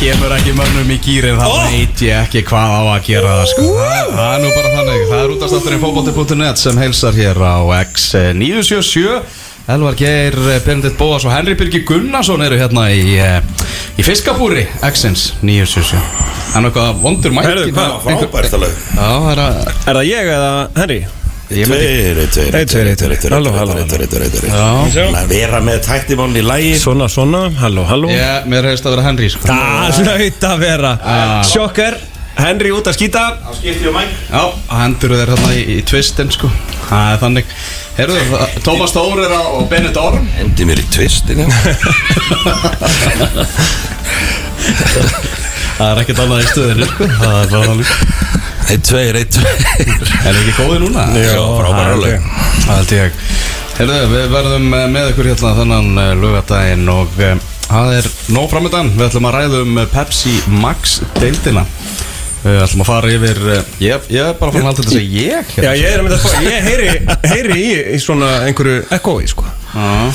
[0.00, 1.56] kemur ekki mönnum í gýrin þá Ó!
[1.72, 3.64] veit ég ekki hvað á að gera það sko.
[3.78, 9.44] það, það er nú bara þannig Það er útastátturinn fókbóti.net sem heilsar hér á X977
[9.66, 13.40] Elvar Geir, Benedikt Bóas og Henry Birgi Gunnarsson eru hérna í, eh,
[13.98, 15.98] í fiskabúri X-ins 977
[16.52, 17.96] Það er eitthvað vondur mæk Heyrðu, hvað?
[18.06, 21.00] Frábært alveg Já, það er að Er það ég eða Henry?
[21.46, 23.30] Ég myndi Tveir, tveir, Einn, tveir, einn, tveir.
[23.36, 24.66] Halló, halló, tveir, tveir, tveir Já,
[25.20, 28.08] Að vera með tæktimán í lægi Svona, svona, halló, halló.
[28.10, 29.46] Ég, mér hefist að vera Henry sko.
[29.46, 30.90] Það hlaut að vera.
[31.46, 31.94] Sjokker,
[32.40, 33.22] Henry út að skýta.
[33.46, 34.10] Á skipti og mæk.
[34.32, 34.42] Já,
[34.82, 36.50] hendur þeir hérna í, twistin sko.
[36.90, 37.46] Það er þannig.
[37.96, 40.26] Herðu, það- Tómas Þór er á og Benedikt Orm.
[40.42, 41.46] Endi mér í tvistin
[45.76, 46.86] Það er ekkert annað í stöðinu.
[46.96, 47.90] Það er bara þannig.
[48.66, 49.90] Eitt, tveir, eitt, tveir.
[49.92, 51.02] Er það ekki góði núna?
[51.20, 52.30] Já, frábært alveg
[52.62, 53.18] Það held ég.
[53.76, 57.34] Herðu, við verðum eh, með ykkur hérna þannan uh, lögadaginn og uh,
[57.66, 58.88] það er nóg framöndan.
[58.96, 60.32] Við ætlum að ræða um eh, Pepsi
[60.64, 61.66] Max deildina.
[62.46, 63.42] Við ætlum að fara yfir
[63.82, 66.26] ég, ég er bara fann alltaf að segja ég Já, ég er að mynda að
[66.28, 66.90] fá Ég heyri,
[67.32, 69.48] heyri í, í svona einhverju ekkói, sko.
[69.74, 70.12] Já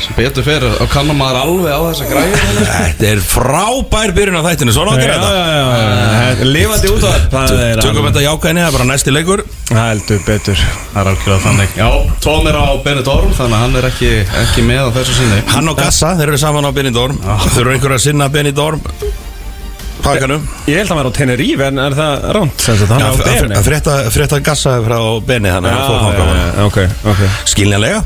[0.00, 4.42] Sem betur fyrir og kannar maður alveg á þessa græði Þetta er frábær byrjun á
[4.48, 6.48] þættinu Svona já, þetta.
[6.50, 9.44] Lifandi út á það er Tökum þetta jákvæðinni, það er bara næsti leikur.
[9.70, 10.62] Heldur betur.
[10.90, 11.74] Það er algjörlega þannig.
[11.78, 11.88] Já,
[12.24, 14.12] Tóm er á Benedikt Orm þannig að hann er ekki,
[14.44, 15.40] ekki með á þessu sinni.
[15.54, 17.20] Hann og Gassa, þeir eru saman á Benidorm.
[17.50, 18.82] Þurfa einhver að sinna Benidorm
[20.04, 24.40] Pakkanum Ég held að hann var á Tenerife en er það ránt er frétta, frétta
[24.44, 25.52] Gassa frá Beni
[27.50, 28.02] Skiljanlega,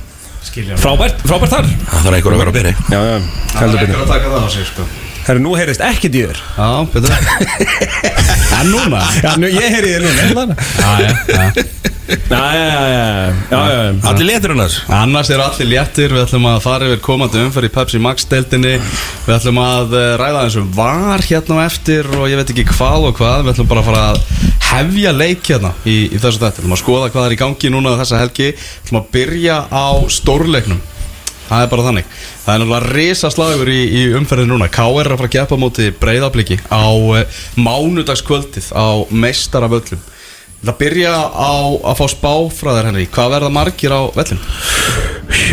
[0.81, 1.71] Frábært, frábært þar.
[1.89, 3.17] Það þarf einhver að vera Beni Já, já,
[3.55, 3.95] Það heldur er betur.
[3.95, 4.87] ekki að taka það á sig sko.
[5.25, 7.11] Herru, nú heyrist ekkert í þér Já, betur.
[8.61, 9.01] En núna?
[9.23, 11.65] Já, nú, ég heyri þér núna Já, já, já.
[12.05, 13.05] Já, já, já, já,
[13.51, 14.09] já, já, já.
[14.11, 14.61] Allir letur hann
[14.93, 18.75] Annars eru allir léttir, við ætlum að fara yfir komandi umferð í Pepsi Max deildinni.
[19.25, 22.67] Við ætlum að eh, ræða eins og var hérna á eftir og ég veit ekki
[22.75, 23.47] hvað og hvað.
[23.47, 24.21] Við ætlum bara að fara að
[24.71, 27.71] hefja leik hérna í, í þessu þetta Við ætlum að skoða hvað er í gangi
[27.73, 28.51] núna þessa helgi.
[28.55, 30.83] Við ætlum að byrja á stórleiknum.
[31.45, 32.09] Það er bara þannig.
[32.45, 34.71] Það er náttúrulega risa slagur í, í umferðin núna.
[34.73, 35.13] K.R.
[35.13, 40.03] að fara að gefa móti breyðabliki á uh, mánudagskvöldið á meistaraföllum
[40.65, 43.05] Það byrja á að fá spá frá þér Henry.
[43.13, 44.41] Hvað verða margir á vellin?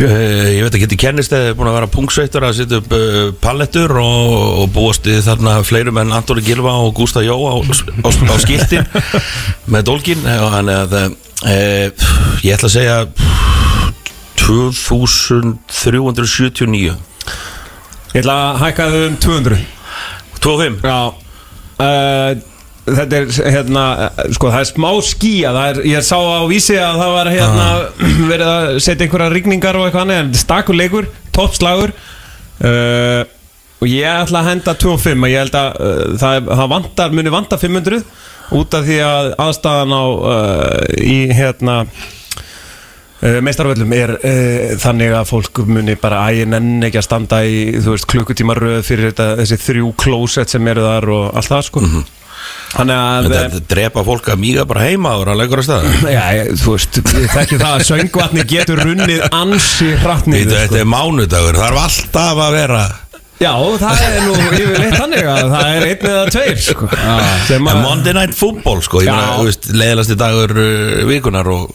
[0.01, 3.01] Ég veit ekki, þetta kennist eða búin að vera punksveitur að setja upp uh,
[3.43, 4.21] pallettur og,
[4.61, 7.61] og búast við þarna fleirum en Antoni Gilva og Gústa Jó á, á,
[8.07, 8.09] á
[8.43, 8.85] skiltin
[9.71, 10.91] með dólkin Þannig að
[11.47, 11.49] e,
[12.45, 12.97] ég ætla að segja
[14.41, 16.95] 2379
[18.11, 19.59] Ég ætla að hækka þau um 200
[20.41, 20.99] 25 Já.
[21.81, 22.31] Uh,
[22.91, 23.83] Þetta er hérna
[24.35, 27.67] Sko það er smá skýja það er, Ég sá á vísi að það var hérna
[28.31, 31.93] Verið að setja einhverja rigningar og eitthvað annað En stakur leikur, toppslagur.
[32.61, 33.21] Uh,
[33.81, 37.61] Og ég ætla að henda 25 Ég held að uh, það, það vantar Muni vantar
[37.61, 38.01] 500
[38.51, 41.83] Út af því að aðstæðan á uh, Í hérna
[43.21, 47.59] Uh, meistarvöllum er uh, þannig að fólk muni bara ægin enn ekki að standa í
[47.75, 51.67] þú veist klukkutíma röð fyrir þetta, þessi þrjú klósett sem eru þar og allt það
[51.67, 51.83] sko
[52.71, 56.25] þannig að drepa fólk að míga bara heima og að að staða já,
[56.63, 56.99] þú veist,
[57.35, 60.81] þekki það að söngvatni getur runnið ansi hrattnið Þetta sko.
[60.81, 62.83] er mánudagur, það er alltaf að vera
[63.41, 63.51] já,
[63.81, 66.89] það er nú yfirleitt þannig að það er einn eða tveir sko.
[66.91, 69.15] að Monday Night Football sko, ég Já.
[69.17, 71.71] meina, þú veist, leiðilasti dagur uh, vikunar og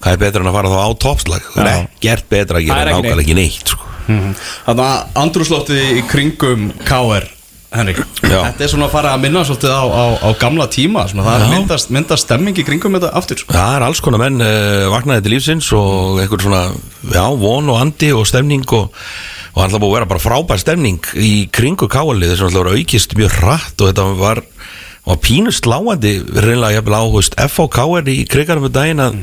[0.00, 2.70] hvað er betra en að fara þá á toppslag Það er ekkert betra að Það
[2.70, 3.86] gera er ekki nákvæmlega ekki neitt sko.
[4.10, 7.28] Þannig að andrúslóttið í kringum KR
[7.70, 8.38] Henry Já.
[8.50, 11.44] Þetta er svona að fara að minna svolítið á, á, á gamla tíma svona, Það
[11.44, 13.54] er myndast, myndast stemming í kringum þetta aftur sko.
[13.56, 16.62] Það er alls konar menn uh, vaknaði til lífsins og einhver svona,
[17.10, 18.90] já, von og andi og stemning og,
[19.54, 22.64] og hann það búið að vera bara frábær stemning í kringu káalið þess að það
[22.64, 24.42] var aukist mjög hratt og þetta var,
[25.06, 29.22] var pínu sláandi reynilega jafnvel áhust FOK er í krigarum með daginn að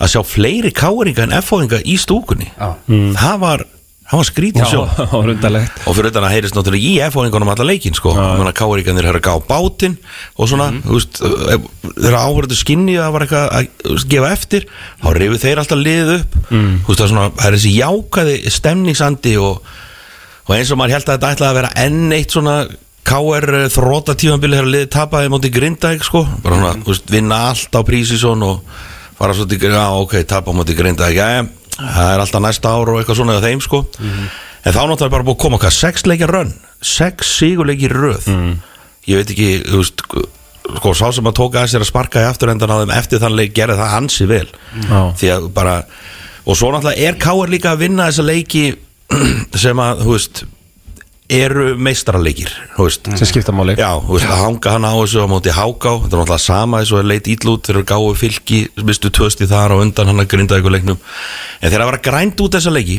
[0.00, 2.72] að sjá fleiri káringa en F-fóðinga í stúkunni Já.
[3.20, 3.64] það var,
[4.10, 7.50] það var skrítið sjó það var undalegt og fyrir utan að heyrist náttúrulega í F-fóðingunum
[7.54, 8.52] alla leikin sko, ja.
[8.58, 9.94] káringarnir er að gá bátinn
[10.34, 11.20] og svona, þú veist
[11.54, 14.66] ef- þegar áhverju skinni að það var eitthvað að gefa eftir,
[15.04, 18.36] þá reyfu þeir alltaf liðið upp, þú veist það er svona það er þessi jákaði
[18.58, 19.72] stemningsandi og,
[20.50, 22.56] og eins og maður held að þetta ætlaði að vera enn eitt svona
[23.10, 27.78] KR þróta tímabili þegar liðið tapaði móti Grindavík sko, bara svona, þú veist, vinna allt
[27.78, 28.60] á prísisón og
[29.20, 31.46] fara svo til, já ok, tapa á móti Grindavík, já,
[31.80, 33.84] það er alltaf næsta ár og eitthvað svona eða þeim sko.
[34.60, 38.28] En þá náttúrulega bara búið að koma hvað, sex leikja rönn sex sigurleikir röð.
[39.08, 40.04] Ég veit ekki, þú veist
[40.76, 43.36] sko, sá sem að tóka að sér að sparka í afturendan á þeim eftir þann
[43.38, 44.46] leik gerði það ansi vel.
[44.86, 45.00] Já.
[45.20, 45.74] því að bara
[46.44, 48.64] og svo náttúrulega er Káar líka að vinna þessa leiki
[49.64, 50.42] sem að, þú veist
[51.30, 51.74] eru
[52.88, 53.06] veist.
[53.20, 53.76] Sem skipta máli.
[53.78, 56.80] Já, þú veist, að hanga hann á þessu á móti háká Þetta er náttúrulega sama
[56.80, 60.24] eins og er leit ítl út Þegar gáðu fylki, mistu tvösti þar og undan hann
[60.24, 61.00] að grinda ykkur leiknum.
[61.60, 62.98] En þegar að vera grænt út þessa leiki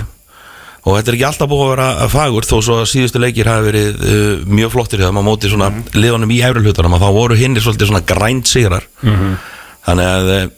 [0.81, 3.67] Og þetta er ekki alltaf búið að vera fagur Þó svo að síðustu leikir hafi
[3.67, 5.83] verið uh, mjög flottir Þegar maður móti svona mm.
[5.99, 8.87] liðunum í efri hlutunum Þá voru hinnir svolítið svona grænt sigrar.
[9.85, 10.49] Þannig að uh,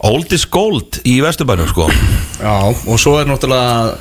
[0.00, 1.84] Old is gold í Vesturbænum sko.
[2.40, 3.98] Já, og svo er náttúrulega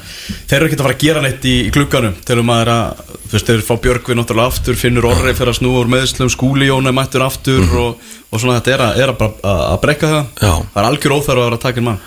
[0.48, 3.34] þeir eru ekki að fara að gera neitt í, í glugganum til maður að, þú
[3.34, 6.94] veist, þeir fá Björgvin náttúrulega aftur, finnur orri fyrir að snúa úr meðslum skúli Jóna
[6.94, 10.30] er mættur aftur og, og svona þetta er að, er að, að, að brekka það.
[10.40, 10.54] Já.
[10.62, 12.00] það er algjör óþarf að vera að taka inn mann.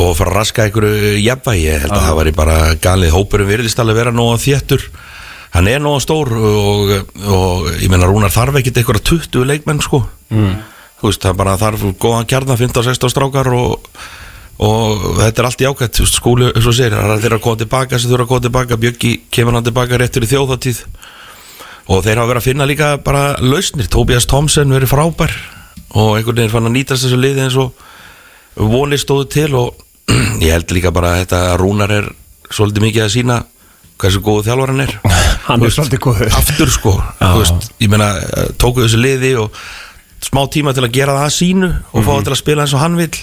[0.00, 2.58] Og fara að raska einhverju jafnvægi ég held að það væri bara
[2.88, 3.14] galið.
[3.14, 4.88] Hópurum virðist alveg vera nóga þéttur.
[5.54, 6.92] Hann er nóga stór og,
[7.26, 10.02] og ég meina Rúnar þarf ekkit einhverja 20 leikmenn sko.
[10.32, 10.54] Mm.
[11.08, 13.88] Veist það bara þarf góðan kjarnar 15-16 strákar og,
[14.60, 17.44] og þetta er allt jákvæmt þú veist, skúli, eins og segir, það er þeirra að
[17.46, 20.82] koma tilbaka sem þurfa að koma tilbaka, Bjöggi kemur hann tilbaka réttur í þjóðatíð
[21.90, 25.32] og þeir hafa verið að finna líka bara lausnir Tobias Thompson verið frábær
[25.98, 27.72] og einhvern veginn fann að nýtast þessu liði eins og
[28.60, 29.80] vonir stóðu til og
[30.44, 32.10] ég held líka bara að þetta Rúnar er
[32.50, 33.40] svolítið mikið að sína
[34.00, 34.94] hversu góðu þjálfar hann er
[35.48, 36.30] Hann er svolítið góður.
[36.36, 36.94] aftur sko
[37.80, 39.56] ég meina, eh, tóku þessu liði og
[40.26, 42.74] smá tíma til að gera það að sínu og fá það til að spila eins
[42.76, 43.18] og hann vill.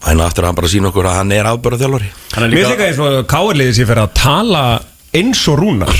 [0.00, 2.10] Þannig aftur að hann bara sína okkur að hann er afbörða þjálfari
[2.40, 4.64] er Mér líka eins og káarliðið sér fyrir að tala
[5.20, 5.90] eins og rúnar.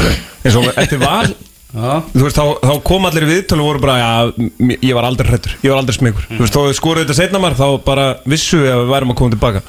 [0.44, 1.30] Eins og eftir val.
[1.70, 3.98] Veist, þá, þá kom allir viðtölu og voru bara,
[4.34, 7.38] m- ég var aldrei hrættur, ég var aldrei smegur Þú veist, þá skoruðu þetta setna
[7.38, 9.62] maður, þá bara vissu við að við værum að koma tilbaka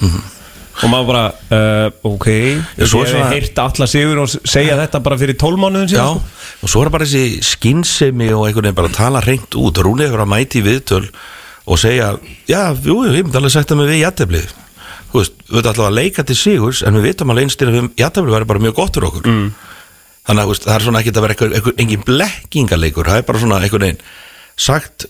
[0.72, 5.18] Og maður bara, uh, ok, ég hef er heyrt alla sigur og segja þetta bara
[5.20, 6.56] fyrir tólmánuðin Já, síðan sko.
[6.62, 9.82] og svo er bara þessi skinnsemi og einhvern veginn bara að tala reynt út.
[9.84, 11.04] Rúni hefur að mæti í viðtöl
[11.68, 12.16] og segja,
[12.50, 14.58] já, jú, ég myndi alveg sagt það með við jætteflið
[15.12, 17.78] Þú veist, við veitum alltaf að leika til sigurs en við vitum alveg einst að
[18.00, 19.26] jætteflið væri bara mjög gott fyrir okkur.
[19.28, 19.50] Mm.
[20.30, 23.26] Þannig að veist, það er svona ekki að vera einhver, einhver, engin blekkingaleikur, það er
[23.28, 24.06] bara svona einhvern veginn
[24.62, 25.08] sagt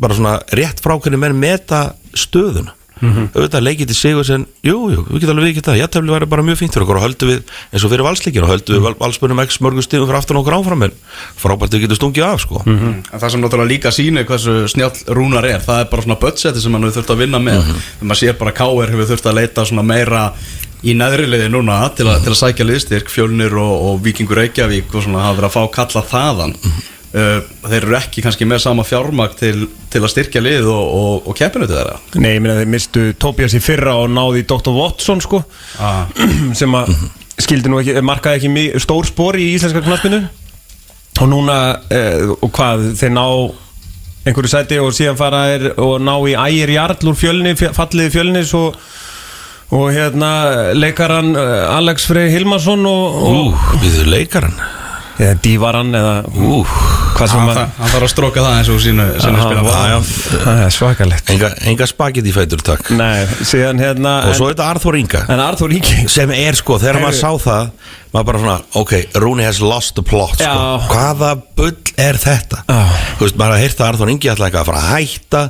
[0.00, 1.80] bara svona rétt frá hvernig menn meta
[2.16, 3.28] stöðuna Mhm.
[3.34, 6.42] auðvitað leikið til sigur sem, jú, jú, við getum alveg við geta jættefli væri bara
[6.44, 7.42] mjög fínt fyrir okkur og höldum við
[7.72, 10.56] eins og fyrir valsleikin og höldum við val, valspunum x mörgum stíðum fyrir aftan okkur
[10.58, 10.92] áfram en
[11.40, 12.94] frábært við getum stungið af sko Mhm.
[13.12, 16.60] En það sem náttúrulega líka sýnir hversu snjáll Rúnar er það er bara svona budgeti
[16.60, 18.90] sem hann hefur þurft að vinna með þegar maður sér bara K.R.
[18.92, 20.32] hefur þurft að leita svona meira
[20.84, 24.94] í neðri liði núna til, a, til að sækja liðstyrk, fjölnir og, og vikingur Reykjavík
[24.94, 26.54] og svona hafa verið að fá kalla þaðan
[27.14, 31.30] uh, þeir eru ekki kannski með sama fjármag til, til að styrkja lið og, og,
[31.30, 34.72] og keppinu til þeirra Nei, ég meina þeir mistu Tobias í fyrra og náði Dr.
[34.76, 35.42] Watson sko
[35.82, 36.04] ah.
[36.60, 36.92] sem að
[37.40, 40.22] skildi nú ekki, markaði ekki mi- stór spor í íslenska knaspinu
[41.20, 41.54] og núna,
[41.92, 43.24] eh, og hvað þeir ná
[44.28, 48.12] einhverju sæti og síðan fara er og ná í ægir jarl úr fjölni, fj- falliði
[48.14, 48.66] fjölni svo
[49.70, 50.30] og hérna
[50.76, 54.56] leikaran eh, Alex Frey Hilmarsson og, Ú, og við þau leikaran
[55.20, 56.62] eða dívaran eða Ú,
[57.16, 59.42] hvað sem þarf- hann þarf að stróka það eins og sínu, sínu
[60.40, 61.30] það er svakalegt.
[61.34, 62.90] Enga, enga spagetti fætur takk.
[62.96, 65.22] Nei, síðan hérna og svo er þetta Arþór Inga.
[65.76, 67.70] Ingi sem er sko, þegar maður sá það
[68.14, 70.78] maður bara svona, ok, Rúni has lost the plot sko.
[70.90, 72.64] Hvaða bull er þetta?
[72.66, 72.80] Já.
[73.18, 75.42] þú veist, maður að heyrta að Arþór Ingi ætla eitthvað að fara að hætta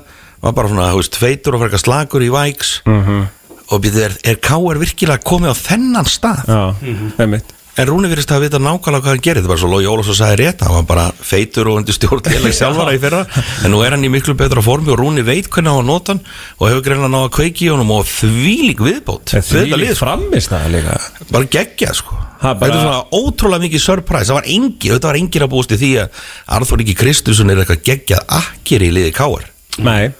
[0.42, 3.22] maður bara svona, þú veist, feitur og fyrir eitthvað slagur í vægs Mhm.
[3.70, 4.78] og býðið, er, er K.R.
[4.82, 6.44] virkilega komið á þennan stað?
[6.50, 6.74] Já,
[7.22, 9.40] einmitt en Rúni virðist að vita nákvæmlega hvað hann gerir.
[9.40, 12.54] Þetta bara svo Lói Ólafsson sagði rétt hann var bara feitur og undir stjórn léleg
[12.56, 13.22] sjálfara í fyrra.
[13.64, 16.14] En nú er hann í miklu betra formi og Rúni veit hvernig á að nota
[16.14, 16.22] hann
[16.58, 19.34] og hefur greinlega náða að kveiki í honum og þvílík viðbót.
[19.34, 20.04] Því Við þetta lið, lík sko.
[20.06, 20.96] framist það líka.
[21.30, 22.20] Bara geggja sko.
[22.40, 24.28] Ha, bara- þetta er svona ótrúlega mikið surprise.
[24.30, 26.24] Það var engin, þetta var engin að búast í því að
[26.56, 29.44] Arþór Ríki Kristusson er eitthvað geggjað akkir í liði káar
[29.84, 30.10] Nei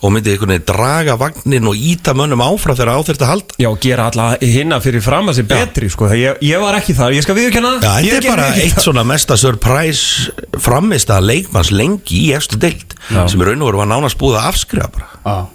[0.00, 3.58] og myndi einhvern veginn draga vagnin og íta mönnum áfram þegar á þurfti að halda
[3.60, 6.08] Já, gera alla hinna fyrir fram að sér betri sko.
[6.16, 8.86] ég, ég var ekki það, ég skal viðurkenna Já, Ég þetta er bara eitt það.
[8.86, 10.32] svona mesta surprise
[10.64, 13.26] framist að leikmanns lengi í efstu deild Já.
[13.28, 15.46] sem í raun og veru var nánast búið að afskrifa bara ah.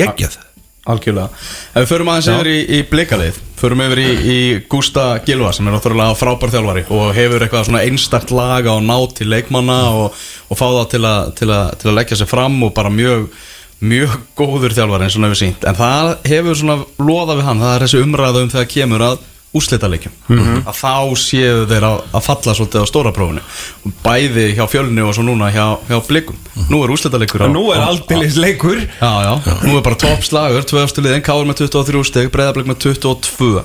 [0.00, 0.40] geggjað
[0.86, 1.32] Algjörlega
[1.74, 4.38] Ef við förum aðeins yfir í, í blikalið Förum yfir í, í
[4.70, 8.94] Gústa Gilva sem er náttúrulega frábær þjálfari og hefur eitthvað svona einstakt laga og ná
[9.16, 10.14] til leikmanna og,
[10.46, 13.26] og fá það til, a, til, a, til að leggja sig fram og bara mjög
[13.84, 17.64] mjög góður þjálfari eins og hann hefur sínt en það hefur svona loða við hann.
[17.64, 19.18] Það er þessi umræða um þegar kemur að
[19.56, 20.12] úrslitaleikjum.
[20.68, 23.40] Að þá séu þeir að, að falla svolítið á stóra prófunu
[23.88, 26.36] og bæði hjá fjölni og svo núna hjá, hjá blikum.
[26.68, 28.82] Nú er úrslitaleikur á, Nú er aldeilis leikur.
[29.00, 29.32] Já, já,
[29.64, 33.64] nú er bara toppslagur, tvö eftir liðin, Káur með 23 steg, Breiðablik með 22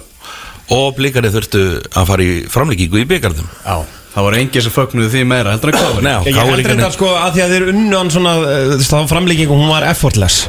[0.72, 1.65] Og blikarnir þurftu
[2.00, 3.82] að fara í framlíkingu í byggarðum Já,
[4.15, 7.13] það var engin sem fögnuði því meira, heldur en Káur Ég held Káringarnir- þetta sko
[7.15, 10.41] að því að þeir unnu hann svona uh, þá framlíking og hún var effortless.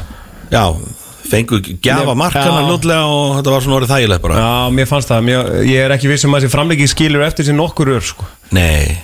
[0.53, 0.65] Já,
[1.31, 2.67] fengu gjafa markana Já.
[2.69, 4.41] lútlega og þetta var svona orðið þægilegt bara.
[4.43, 7.47] Já, mér fannst það, mér, ég er ekki viss um að þessi framlíking skilur eftir
[7.47, 8.27] sér nokkur ör sko.
[8.53, 8.99] Nei.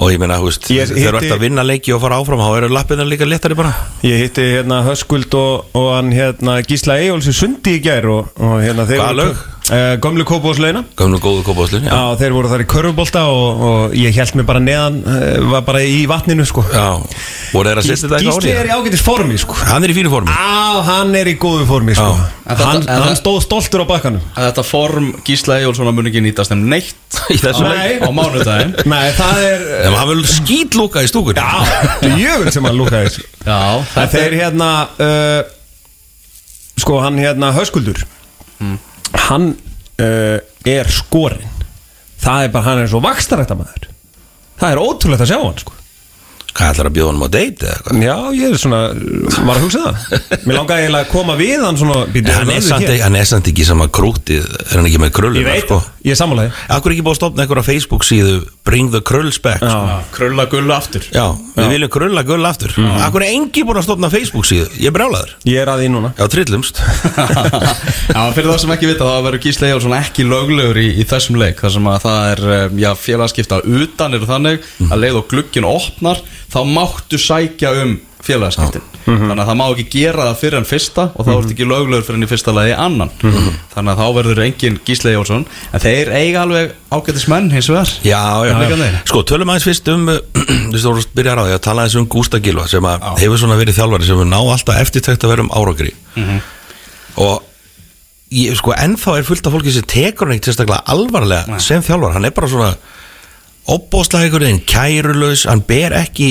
[0.00, 2.18] Og ég meina, þú veist, Ég þegar þú hitti- ert að vinna leiki og fara
[2.22, 3.72] áfram þá eru lappina líka léttari bara.
[4.06, 8.30] Ég hitti hérna Höskuld og, og hann hérna Gísla Eyjóls í sundi í gær og,
[8.40, 9.42] og hérna þeir Hvaða voru- lög?
[9.70, 14.16] Eh, Gömlu Kópavóðslauna Gömlu góðu kópáslun Já, þeir voru þar í körfubolta og, og ég
[14.18, 16.64] held mig bara neðan uh, var bara í vatninu sko.
[16.74, 16.98] Já,
[17.52, 19.54] voru þeir að setja þetta Gísli er í ágætis formi sko.
[19.68, 20.34] Hann er í fínu formi.
[20.34, 22.08] Á, hann er í góðu formi sko.
[22.10, 22.26] Já.
[22.50, 24.26] En þetta- hann, en það- hann stóð stoltur á bakkanum.
[24.34, 28.02] Að þetta form Gísla Eyjólfsson mun ekki nýtast þeim neitt Í þessu á, leik.
[28.02, 28.74] á mánudaginn.
[28.90, 31.38] Nei, það er En hann vil skýtlúka í stúkunni.
[31.38, 33.26] Já, jöfn sem hann lúkaði þessu.
[33.46, 33.60] Já,
[34.02, 35.42] En þeir hérna uh,
[36.80, 38.02] Sko, hann hérna Höskuldur
[39.16, 41.50] Hann uh, er skorinn.
[42.20, 43.86] Það er bara, hann er svo vakstarættamæður
[44.60, 45.76] Það er ótrúlegt að sjá hann sko
[46.50, 48.00] Hvað ætlar að bjóða hann á date eða eitthvað?
[48.04, 48.80] Já, ég er svona,
[49.46, 50.40] var að hugsa það.
[50.48, 53.28] Mér langaði eiginlega að koma við hann svona býtu, Hann er, samt, ekki- hann er
[53.30, 55.78] samt ekki sama krútið Er hann ekki með krulluna Ég veit sko?
[56.00, 58.34] ég er sammálaði Akkur ekki búið að stopna einhverja Facebook síðu
[58.66, 59.68] Bring the krulls back sko?
[59.90, 61.06] Já, krulla gulla aftur.
[61.14, 61.24] Já,
[61.56, 62.74] við viljum krulla gull aftur.
[63.02, 64.68] Akkur er engi búin að stopna Facebook síðu?
[64.78, 65.32] Ég er brjálaður.
[65.48, 66.12] Ég er að því núna.
[66.18, 66.78] Já, trillumst.
[68.10, 71.38] Já, fyrir það sem ekki vita þá verður Gísla Eyjólfsson ekki löglegur í, í þessum
[71.40, 75.28] leik þar sem að það er um, já, félagskipta utan eru þannig að leið og
[75.32, 80.56] glugginn opnar þá máttu sækja um félagskiptin þannig að það má ekki gera það fyrir
[80.60, 83.10] en fyrsta og þá ertu ekki löglegur fyrir en í fyrsta lagi annan.
[83.72, 87.88] Þannig að þá verður engin Gísla Eyjólfsson en þeir eiga alveg ágætis menn hins vegar.
[88.04, 88.52] Já, já,
[88.92, 89.00] Já.
[89.08, 91.86] Sko, tölum aðeins fyrst um Þú veist, þú voru að byrja á því að tala
[91.86, 95.32] aðeins um Gústa Gilva sem að hefur svona verið þjálfari sem ná alltaf eftirtækt að
[95.32, 95.94] vera um árangri.
[97.24, 97.42] Og
[98.36, 102.14] ég, sko, ennþá er fullt af fólki sem tekur hann ekkert sérstaklega alvarlega sem þjálfari,
[102.20, 102.70] hann er bara svona
[103.70, 106.30] opbóðslega einhvern veginn kærulaus, hann ber ekki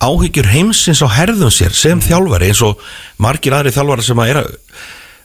[0.00, 2.80] áhyggjur heimsins á herðum sér sem þjálfari eins og
[3.20, 4.56] margir aðri þjálfari sem að er að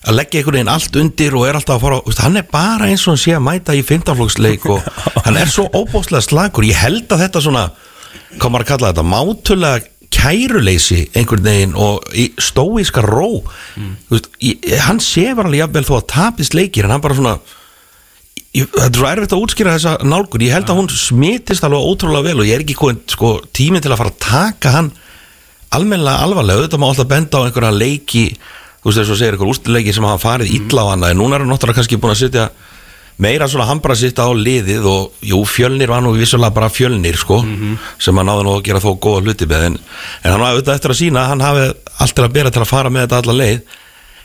[0.06, 2.90] að leggja einhvern veginn allt undir og er alltaf að fara, veist, hann er bara
[2.92, 4.86] eins og hann sé að mæta í fintaflóksleik og
[5.26, 7.66] hann er svo óbóðslega slagur, ég held að þetta svona,
[8.36, 12.06] hvað maður að kalla þetta mátulega kæruleysi einhvern veginn og
[12.42, 13.42] stóíska ró.
[13.76, 17.36] Þú veist, ég, hann sefar alveg jafnvel þó að tapist leikir en hann bara svona
[18.56, 20.46] ég, þetta er erfitt að útskýra þessa nálgun.
[20.46, 23.84] Ég held að hún smitist alveg ótrúlega vel og ég er ekki komin sko, tíminn
[23.84, 24.92] til að fara að taka hann
[25.76, 28.26] almennilega alvarlega, auðvitað má alltaf benda á einhverja leiki
[28.86, 31.12] þú veist þess að segja einhver ústileiki sem hafa farið illa á hana.
[31.12, 32.50] En núna er hann náttúrulega kannski búin að sitja
[33.18, 37.40] meira svona hambra sitt á liðið og jú, fjölnir var nú vissulega bara fjölnir sko,
[37.98, 39.66] sem hann náði nú að gera þó góða hluti með.
[39.70, 39.80] En,
[40.22, 41.66] en hann var auðvitað eftir að sína hann hafi
[42.04, 43.76] allt til að bera til að fara með þetta alla leið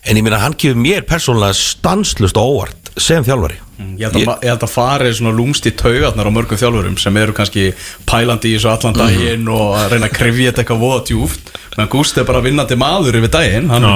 [0.05, 3.57] en ég minna hann kefur mér persónulega stanslust og óvart sem þjálfari.
[3.97, 7.17] Ég held, að, ég held að fari svona lúmst í taugarnar á mörgum þjálfurum sem
[7.17, 7.71] eru kannski
[8.09, 11.89] pælandi í þessu allan daginn og að reyna að krifja þetta eitthvað voða djúft menn
[11.89, 13.71] Gústi er bara vinnandi maður yfir daginn.
[13.73, 13.87] Hann,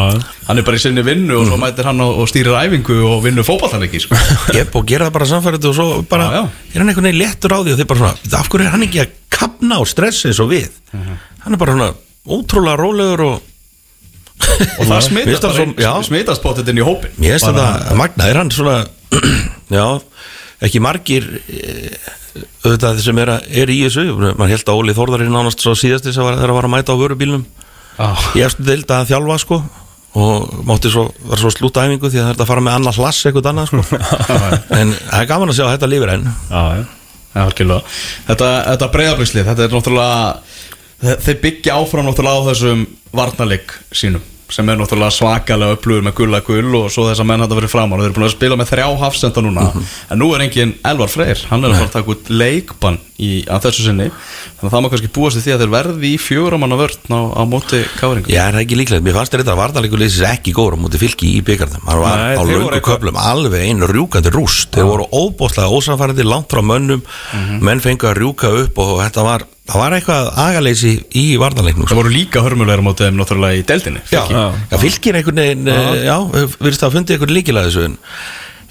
[0.47, 3.19] hann er bara í sinni vinnu og svo mætir hann og, og stýrir æfingu og
[3.27, 4.17] vinnur fótballtaleiki sko.
[4.57, 6.45] ég búin að gera það bara samfærið og svo bara Já, já.
[6.73, 8.87] er hann einhvern veginn léttur á því og þeir bara svona, af hverju er hann
[8.89, 10.71] ekki að kapna á stressi eins og við?
[10.95, 11.91] Hann er bara svona
[12.25, 13.51] ótrúlega rólegur og
[14.35, 18.39] og það smitast það bara smitast bóttið inn í hópin Mér finnst þetta magna, er
[18.41, 18.77] hann svona
[19.79, 19.87] já,
[20.67, 21.95] ekki margir eh,
[22.65, 24.05] auðvitað sem er, að- er í þessu.
[24.35, 26.97] Mann held að Óli Þórðarinn nánast svo síðasti sem var, þegar að var að mæta
[26.97, 27.45] á vörubílnum
[27.95, 28.09] Já.
[28.35, 29.59] í eftir deild að þjálfa sko.
[30.19, 32.99] Og mátti svo, var svo slúta æfingu því að það er að fara með annað
[33.01, 34.03] hlass eitthvað annað sko.
[34.81, 36.27] En það er gaman að sjá að þetta lifir enn.
[36.51, 36.85] Já, já,
[37.45, 37.95] algjörlega.
[38.29, 40.19] Þetta, þetta breyðabrislið, þetta er náttúrulega
[41.07, 42.85] þe- Þeir byggja áfram náttúrulega á þessum
[43.17, 44.23] varnarleik sínum
[44.55, 47.71] sem er náttúrulega svakalega upplugur með gulla gull og svo þess að menn þetta verið
[47.73, 49.63] framar og þeir eru búin að spila með þrjá hafsenda núna.
[50.13, 51.41] En nú er engin Elvar Freyr.
[51.49, 54.11] Hann er að fara að taka út leikbann í, að þessu sinni.
[54.13, 57.43] Þannig að það má kannski búast því að þeir verði í fjöguramanna vörn á, á
[57.49, 60.83] móti káringu Já, það er ekki líklegt, mér fannst þetta varnarleikur leysis ekki góður á
[60.85, 64.71] múti fylki í byggarnum hann var Nei, á eitthvað- köflum alveg einu rjúkandi rúst.
[64.77, 67.03] Þeir voru óbóðslega ósamfærandi langt frá mönnum.
[67.65, 72.01] Menn fengu að rjúka upp og þetta var það var eitthvað agaleysi í varnarleiknum Það
[72.03, 74.41] voru líka hörmulegur á mótið þeim náttúrulega í deildinni Já, Fylki.
[74.71, 76.17] já, fylgir einhvern veginn já, já
[76.61, 77.95] virðist að fundi einhvern líkilega þessu en,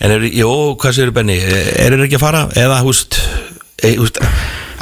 [0.05, 0.49] en er, jó,
[0.83, 1.39] hvað séu Benni?
[1.41, 3.17] Er þeir ekki að fara, eða húst
[3.81, 4.19] e, húst,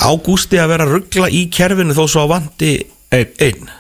[0.04, 2.74] ágústi að vera ruggla í kerfinu þó svo að vandi
[3.12, 3.32] Einn.
[3.48, 3.72] einn?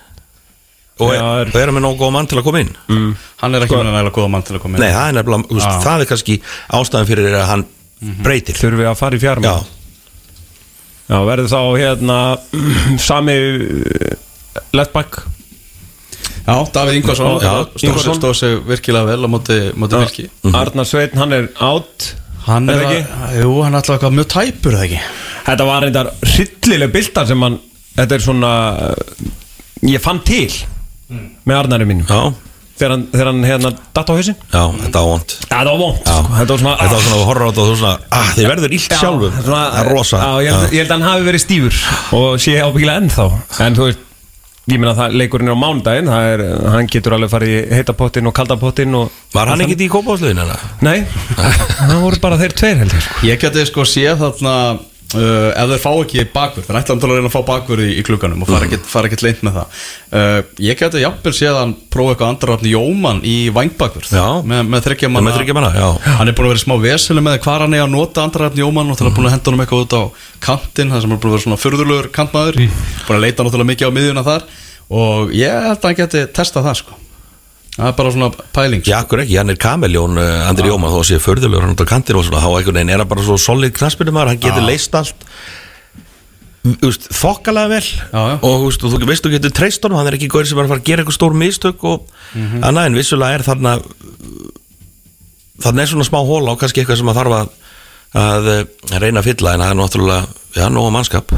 [1.01, 2.71] Og, Já, er, er- með nógu góð mann til að koma inn?
[2.91, 3.11] Mm.
[3.41, 4.83] Hann er ekki með nægilega góða mann til að koma inn.
[4.83, 5.79] Nei, það er nefnilega, húst, Já.
[5.85, 6.35] það er kannski
[6.77, 7.63] ástæðan fyrir að hann
[8.21, 8.59] breytir.
[8.59, 9.63] Þurfum við að fara í fjármál
[11.11, 12.17] Já, Já, verður þá hérna
[13.09, 13.35] sami
[14.71, 15.21] leftback
[16.41, 17.35] Já, Davíð Ingvarsson.
[17.43, 20.25] Já, stóð sig virkilega vel á móti, móti Fylki.
[20.57, 22.13] Arnar Sveinn, hann er átt
[22.47, 25.01] Hann Er er, að, jú, hann er alltaf mjög tæpur, það ekki?
[25.45, 27.59] Þetta var reyndar hryllileg bildar sem hann
[27.99, 28.53] Þetta er svona
[29.85, 30.47] Ég fann til
[31.11, 32.07] með Arnari mínum.
[32.07, 32.31] Já,
[32.81, 35.97] þegar hann, þegar hann hérna datt á hausin já, þetta var vond Þetta var vond
[36.01, 36.15] Já.
[36.17, 36.35] sko.
[36.41, 38.51] Þetta var svona Þetta var svona að horfa á þetta og þú svona, ah, þið
[38.51, 41.09] verður illt sjálfum Já, svona, Það er rosa já, ég, held, ég held að hann
[41.11, 41.81] hafi verið stífur
[42.17, 43.27] og sé ábyggilega ennþá
[43.67, 44.07] en þú veist
[44.71, 46.43] ég meina það leikurinn er á mánudaginn er,
[46.75, 50.41] hann getur alveg farið í heitapottin og kaldapottin og Var hann ekkit í kópásluðin?
[50.85, 51.01] Nei,
[51.81, 53.25] það voru bara þeir tveir held ég sko.
[53.27, 54.55] Ég geti sko séð þarna
[55.17, 58.03] uh, ef þeir fá ekki bakvörð þeir ætla að reyna að fá bakvörð í, í
[58.07, 59.81] klukkanum og fara ekkert fara ekkert leint með það.
[60.11, 60.37] Uh,
[60.67, 64.13] Ég geti jafnvel séð að hann prófa eitthvað andrarafni Jóman í vangbakvörð
[64.47, 65.35] með, með þryggja manna.
[66.19, 68.91] Hann er búin að vera smá veselu með hvað hann er að nota andrarafni Jóman
[68.93, 70.03] og það er búin að henda honum eitthvað út á
[70.47, 72.59] kantinn það sem er búin að vera svona furðulegur kantmaður.
[73.07, 74.49] Búin að leita náttúrulega mikið á miðjuna þar.
[74.91, 77.01] Og ég held að hann geti testað það sko
[77.71, 80.99] Það er bara svona pæling Já, akkur ekki, hann er kameljón uh, Andri Jóman þó
[80.99, 83.23] að sé förðulegur hann út á kantir og svona, þá einhvern veginn er hann bara
[83.25, 83.77] svo solid
[84.11, 85.25] maður, hann getur leist allt.
[86.85, 87.85] Úst, þokkalega vel.
[88.11, 88.35] Já, já.
[88.45, 90.83] og úst, þú veist þú getur treyst honum, hann er ekki góður sem að fara
[90.83, 92.11] að gera eitthvað stór mistök og
[92.61, 93.77] annað en vissulega er þarna
[95.61, 97.51] þarna er svona smá hóla og kannski eitthvað sem að þarf að,
[98.21, 98.63] að eh,
[99.01, 101.33] reyna að fylla en það er náttúrulega, já, nóga mannskap.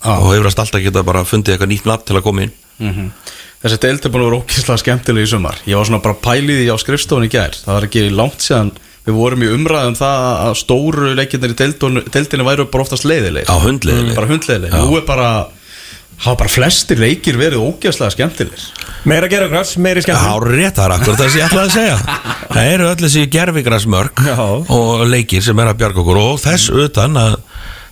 [0.00, 2.54] Og hefur alltaf geta bara fundið eitthvað nýtt nafn til að koma inn.
[2.80, 3.12] Mhm.
[3.60, 5.58] Þessi deild er búin að vera ókýrslega skemmtileg í sumar.
[5.68, 7.58] Ég var svona bara pælið í á skrifstofunni í gær.
[7.60, 11.56] Það var ekki langt síðan Við vorum í umræðum það að stóru leikirnir í
[12.12, 15.30] deildinni væru bara oftast leiðileg á hundleiðileg Bara hundleiðileg Nú er bara
[16.20, 18.64] hafa bara flestir leikir verið ókýrslega skemmtilegir.
[19.08, 21.76] Meira gera græs, meiri skemmt Hár rétt, það er akkur það sem ég ætlaði að
[21.78, 22.18] segja.
[22.50, 24.36] Það eru öll þessi gerfigrasmörk Já.
[24.74, 27.36] og leikir sem er að bjarga okkur og þess utan að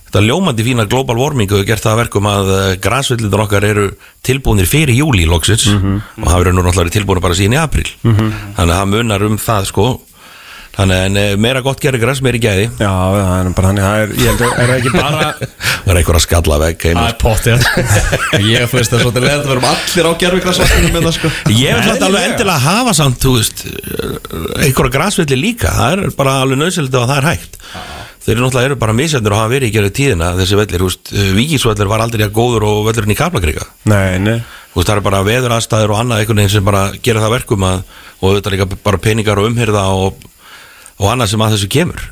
[0.09, 2.51] þetta ljómandi fína global warming hefur gert það að verkum að
[2.83, 3.87] græsvillindur okkar eru
[4.25, 8.69] tilbúinir fyrir júli loksins og það verður nú náttúrulega tilbúinir bara síðan í april þannig
[8.69, 9.89] að það munar um það sko.
[10.79, 12.69] Þannig en eh, meira gott gerfigras, meiri gæði.
[12.79, 13.83] Já, það er bara þannig.
[13.83, 15.31] Það er, ég held að er það ekki bara
[15.83, 17.65] það er eitthvað að skalla veg heima er pottið
[18.47, 21.31] Ég finnst það svolítið leðið að verum allir á gerfigrasvaktinu með það sko.
[21.51, 23.65] Ég vil svolítið alveg endilega hafa samt, þú veist,
[24.63, 27.59] einhverja grasvilli líka, það er bara alveg nöðsynlegt að það er hægt.
[28.19, 30.89] Þeir eru náttúrulega eru bara misjöndur og hafa verið í gerðu tíðina þessi vellir, þú
[30.89, 33.67] veist, Víkisvellir var aldrei að góður og vellurinn í Kaplakrika.
[33.87, 34.39] Nei, nei
[34.75, 37.65] veist, það er bara veður aðstæður og annað einhvern veginn sem bara gera það verkum
[37.67, 37.81] að,
[38.19, 40.27] og þetta líka bara peningar og umhyrða og,
[40.99, 42.05] og annað sem að þessu kemur.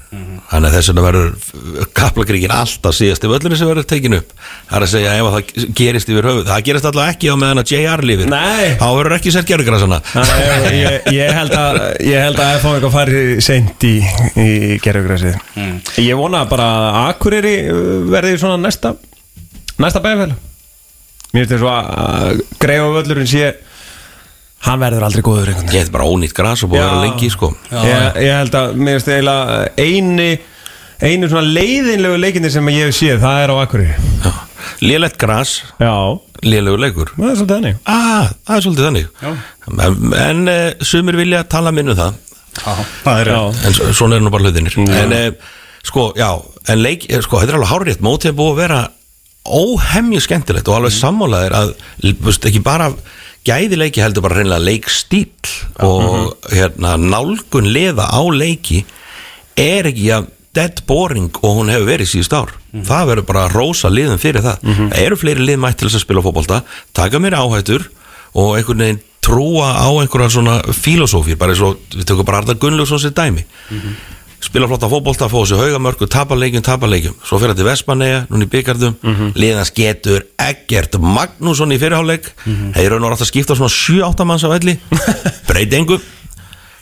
[0.48, 4.30] Þannig að þess vegna verður Kaplakrikin alltaf síðasti völlurinn sem verður tekin upp.
[4.70, 6.46] Það er að segja ef að það gerist yfir höfuð.
[6.48, 8.32] Það gerist alltaf ekki á meðan að JR lifir.
[8.80, 10.00] Þá verður ekki gerðugrasana.
[10.14, 13.94] Þannig að ég, ég, ég held að ég held að FH eitthvað fari seint í,
[14.40, 14.50] í
[14.84, 15.38] gerðugræsið
[16.04, 17.80] Ég vona bara að Akureyri uh,
[18.12, 18.94] verði svona næsta
[19.82, 20.36] næsta bæðafæl
[21.36, 23.52] Mér finnst þess að greifa völlurinn sé
[24.66, 27.04] hann verður aldrei góður einhvern Ég hef bara ónýtt gras og búið að vera Já.
[27.06, 27.50] lengi sko.
[27.72, 30.30] Ég, ég held að mér finnst eiginlega eini
[30.98, 33.98] einu svona leiðinlegu leikinni sem ég hef séð það er á Akureyri.
[34.26, 34.32] Já.
[34.82, 35.94] Lélegt gras, Já,
[36.44, 37.12] lélegur leikur.
[37.16, 39.08] Það er svolítið henni ah, Það er svolítið þannig.
[39.68, 42.18] En, en uh, sumir vilja tala minn um það.
[42.58, 43.40] Það er Já,
[43.70, 45.28] En svo- svona er nú bara hlutinir En uh,
[45.86, 46.32] sko, já
[46.68, 48.80] En leik, eh, sko, þetta er alveg hárétt Mótið er búið að vera
[49.48, 51.74] óhemju skemmtilegt Og alveg sammálaðir að
[52.26, 52.90] veist, Ekki bara
[53.48, 55.28] gæði leiki heldur bara reynilega leikstíl
[55.88, 58.84] Og hérna nálgun leða á leiki
[59.58, 62.52] Er ekki að dead boring og hún hefur verið síðust ár.
[62.74, 64.64] Það verður bara að rósa liðum fyrir það.
[64.90, 66.58] Það eru fleiri lið mætt til þess að spila fótbolta.
[66.98, 67.86] Taka mér áhættur
[68.34, 72.56] og einhvern veginn trúa á einhverja svona filosófír, bara eins og við tökum bara Arda
[72.58, 73.44] Gunnlaugsson sér dæmi
[74.44, 78.46] spila flotta fótbolta, fá þessu haugamörku tapa leikjum, tapa leikjum, svo fyrir þetta Vestmanneja núna
[78.46, 78.98] í byggardum,
[79.38, 84.46] liðans getur Eggert Magnússon í fyrirháleik þeir eru nú átt að skipta svona 7-8 manns
[84.46, 84.78] á velli,
[85.50, 86.00] breyti engu.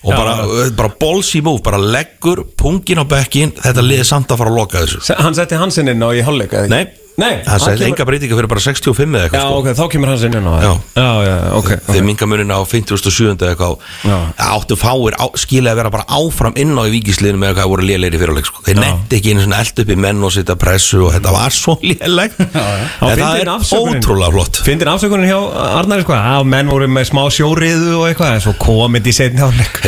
[0.06, 0.18] Og Já.
[0.20, 0.34] bara,
[0.78, 4.84] bara ballsy move, bara leggur pungin á bekkin, þetta liði samt að fara að loka
[4.84, 5.16] þessu.
[5.18, 6.68] Hann setti hansinn inn á í ekki?
[6.70, 6.84] Nei,
[7.16, 9.56] Nei, hann sagði kemur- enga breytinga fyrir bara 65 eða Já, eitthvað sko.
[9.62, 10.74] ok, þá kemur hans inn inn á það Já.
[10.96, 12.02] já, já, ok, þeir okay.
[12.02, 13.40] minga munin á 57.
[13.40, 13.74] eða eitthvað
[14.04, 14.18] Já.
[14.56, 17.84] áttu fáir á, skilja að vera bara áfram inn á í víkisliðinu með eitthvað voru
[17.88, 18.60] lélegir í fyrirleik sko.
[18.68, 18.82] þeir Já.
[18.84, 21.78] netti ekki einu svona eld upp í menn og setja pressu og þetta var svo
[21.84, 25.40] léleg en það er ótrúlega flott Fyndin afsökunin hjá
[25.80, 29.40] Arnari sko að menn voru með smá sjóriðu og eitthvað en svo komið í setni
[29.40, 29.80] hálfleik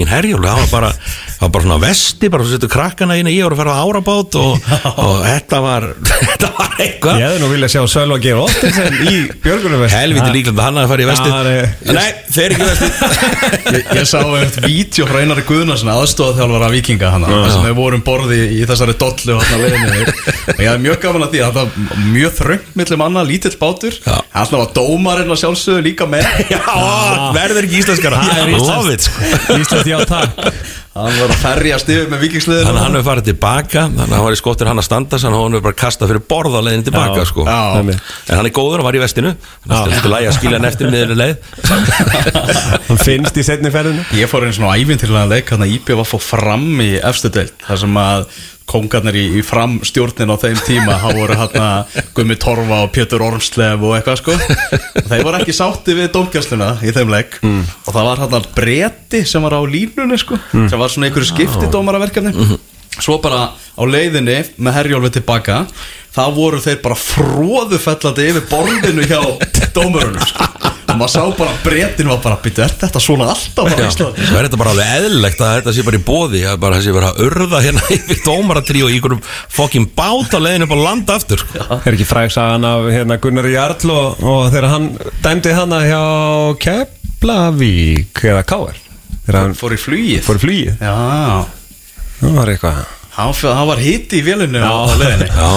[0.00, 3.16] Og ekki herjól það var bara, það var bara svona vesti bara svo setur krakkana
[3.20, 4.68] inn ég voru að fara á árabát og,
[5.04, 5.86] og þetta var
[6.30, 7.20] þetta var eitthvað.
[7.20, 10.92] Ég hefði nú viljað sjá Sölva Geir Óttinsen í björgunum helviti líklega að hann að
[10.92, 11.34] fara í vestið.
[11.34, 11.96] Já, nei.
[11.98, 12.90] nei, þeir ekki í vestið.
[13.70, 18.02] Ég, ég sá eftir vídeo frá Einari Guðnarsson aðstofað vikinga hana þar sem við vorum
[18.06, 20.14] borði í þessari dollu og hann leiðinni.
[20.56, 23.52] Og ég hafði mjög gaman að því að það var mjög þröngt millir manna, lítill
[23.60, 23.98] bátur.
[24.00, 24.16] Já.
[24.40, 26.60] alltaf var dómarinn að sjálfsögðu líka með já,
[27.36, 28.22] verður ekki íslenskara.
[28.26, 29.30] Það er love it sko.
[29.56, 30.46] Ísland, já, takk.
[30.90, 34.14] Hann var að ferjast yfir með vikingsliðinu þannig að hann hefur farið tilbaka þannig að
[34.16, 36.56] hann var í skottir hann að standa þannig að hann hefur bara kastað fyrir borð
[36.58, 37.46] á leiðin tilbaka sko.
[37.46, 39.32] En hann er góður og var í vestinu.
[39.62, 41.36] Þannig að þetta lægi að skilja hann eftir miður leið.
[42.90, 46.08] Hann finnst í setni ferðinu Ég fór einn svona ævintillega leik hann að IBF að
[46.10, 48.24] fá fram í efstu deild þar sem að
[48.70, 51.58] kongarnir í, í fram stjórnin á þeim tíma þá voru hann
[52.16, 54.36] Gummi Torfa og Pétur Ormslev og eitthvað sko.
[55.02, 59.24] Og þeir voru ekki sátti við dómgjasluna í þeim leik og það var hann breti
[59.26, 62.34] sem var á línunni sko sem var svona einhverju skiptidómaraverkefni.
[63.00, 65.62] Svo bara á leiðinni með herjólfi tilbaka
[66.14, 69.20] þá voru þeir bara fróðufellandi yfir borðinu hjá
[69.76, 70.48] dómarunum sko.
[70.90, 73.88] Og maður sá bara að bretin var bara byrju, er þetta svona alltaf bara í
[73.88, 74.26] Íslandi?
[74.28, 76.94] Svo er þetta bara alveg eðlilegt að þetta sé bara í bóði að bara þessi
[76.96, 79.22] vera að urða hérna yfir dómaratrí og í einhverjum
[79.60, 81.44] fokkin bát á leiðin upp á land aftur?
[81.46, 81.80] Sko.
[81.80, 84.88] Er ekki frægsagan af hérna, Gunnar Jarl og, og þegar hann
[85.24, 86.02] dæmdi hana hjá
[86.66, 88.78] Keflavík eða Káar
[89.26, 90.22] þegar hann fór í flugið.
[90.26, 90.80] Fór í flugið.
[90.80, 91.44] Já,
[92.20, 92.80] það var eitthvað.
[93.20, 94.96] Hann var hitti í vélunni á Já.
[95.00, 95.28] leiðinni.
[95.34, 95.50] Já,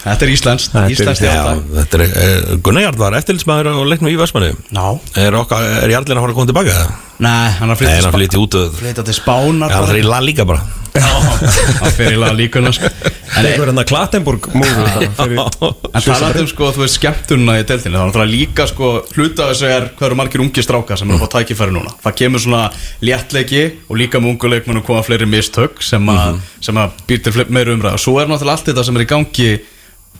[0.00, 4.16] Þetta er Íslands, er- Íslands þetta er eh, Gunnar Jarl var eftirlitsmaður á leiknum í
[4.20, 4.84] Vestmanni Ná,
[5.20, 6.76] er, okkar, er Jarlinn að fara að koma tilbaka?
[6.76, 6.98] Eða?
[7.20, 9.72] nei, hann er að hann flytja út og Flytja til Spánar.
[9.74, 10.62] Hann er í la líka bara.
[10.94, 11.04] Já,
[11.82, 12.88] hann fer í laga líkuna sko.
[12.88, 17.92] En, Einhver hérna Klattenburg múru en talandi um sko, þú veist, skemmtununa í Það er
[17.94, 21.26] náttúrulega líka sko, hluta af þessu er hvað eru margir ungi strákar sem eru að
[21.26, 21.92] fá tækifæri núna.
[22.02, 22.62] Það kemur svona
[23.04, 27.20] léttleiki og líka með ungu leikmennu koma fleiri mistök sem, að sem að býr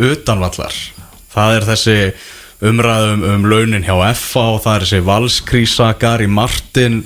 [0.01, 0.77] er er utanvallar.
[1.31, 1.99] Það er þessi
[2.71, 7.05] umræðum um launin hjá FA og það er þessi valskrísa, Gary Martin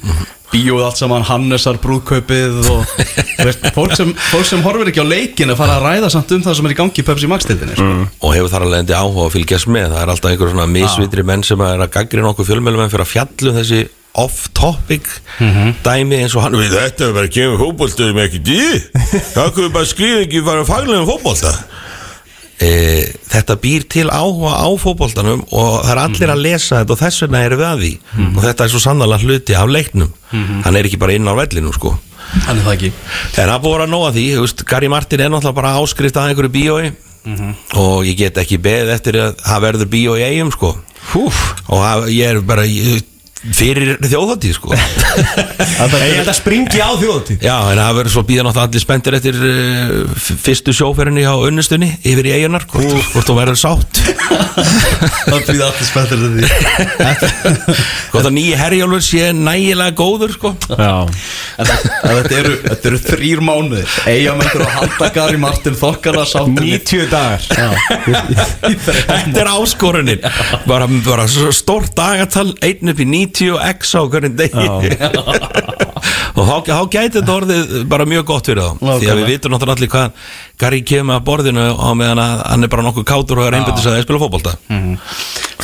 [0.54, 2.92] bíóð allt saman, Hannesar brúðkaupið og
[3.40, 6.44] veist, fólk, sem, fólk sem horfir ekki á leikin að fara að ræða samt um
[6.44, 7.90] það sem er í gangi í Pepsi Max-tildinni sko.
[8.20, 9.90] og hefur þar alveg endi áhuga að fylgjast með.
[9.94, 13.12] Það er alltaf einhver svona misvitri menn sem er að gaggrina okkur fjölmjölumenn fyrir að
[13.16, 13.82] fjallu þessi
[14.14, 15.08] off-topic
[15.82, 16.54] dæmi eins og hann.
[16.60, 18.60] Við þetta er bara að kemur fótboltaðum ekki dý
[19.34, 21.50] það kunne bara skrifa ekki bara faglegum fótbolta
[22.62, 22.70] e,
[23.30, 27.22] þetta býr til áhuga á fótboltanum og það er allir að lesa þetta og þess
[27.24, 27.92] vegna erum við að því.
[28.30, 30.12] Og þetta er svo sannlega hluti af leiknum.
[30.64, 31.94] Hann er ekki bara inn á vellinum sko.
[32.46, 32.92] Hann er það ekki.
[33.38, 36.54] En það búið að nóga því, veist, Gary Martin er náttúrulega bara áskrift að einhverju
[36.54, 36.92] bíói
[37.80, 40.74] og ég get ekki beðið eftir að það verður bíó í eigum, sko.
[41.12, 41.38] Húf.
[41.68, 43.04] Og það, ég er bara ég,
[43.52, 44.72] fyrir þjóðhátíð, sko.
[46.04, 49.16] Ég held að springi á þjóðatíð Já, en það verður svo býða náttúrulega allir spenntir
[49.18, 54.00] eftir uh, fyrstu sjóferðinni á unnustunni yfir í eigunar, hvort, þú verður sátt.
[55.24, 56.44] Það býða allir spenntir til því.
[58.14, 60.52] Hvort að nýji herjálfur sé nægilega góður, sko.
[60.70, 60.92] Já.
[61.58, 62.54] En það- en Þetta eru,
[62.90, 63.94] eru þrýr mánuðir.
[64.10, 67.42] Eyjamendur að halda Gary Martin þokkala sáttir 90 dagar.
[69.04, 70.22] Þetta er áskorunin.
[70.70, 74.68] Bara, bara svo stórt dagatal einn upp í 90 og x á hverjum degi.
[76.34, 78.80] Og þá gæti þetta orðið bara mjög gott fyrir þá.
[79.00, 82.66] Því að við vitum náttúrulega allir hvað Gary kemur að borðinu á meðan að hann
[82.66, 84.54] er bara nokkuð kátur og er einbættis að spila fótbolta.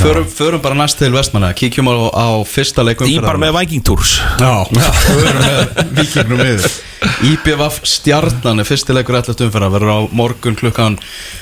[0.00, 3.84] Förum, förum bara næst til Vestmanna Kíkjum á, á fyrsta leikum í bara með Viking
[3.84, 4.14] Tours.
[4.40, 6.78] Já, förum með vikingnum yfir
[7.30, 10.98] IBVF Stjarnan er fyrsti leikur ætlat umferða verður á morgun klukkan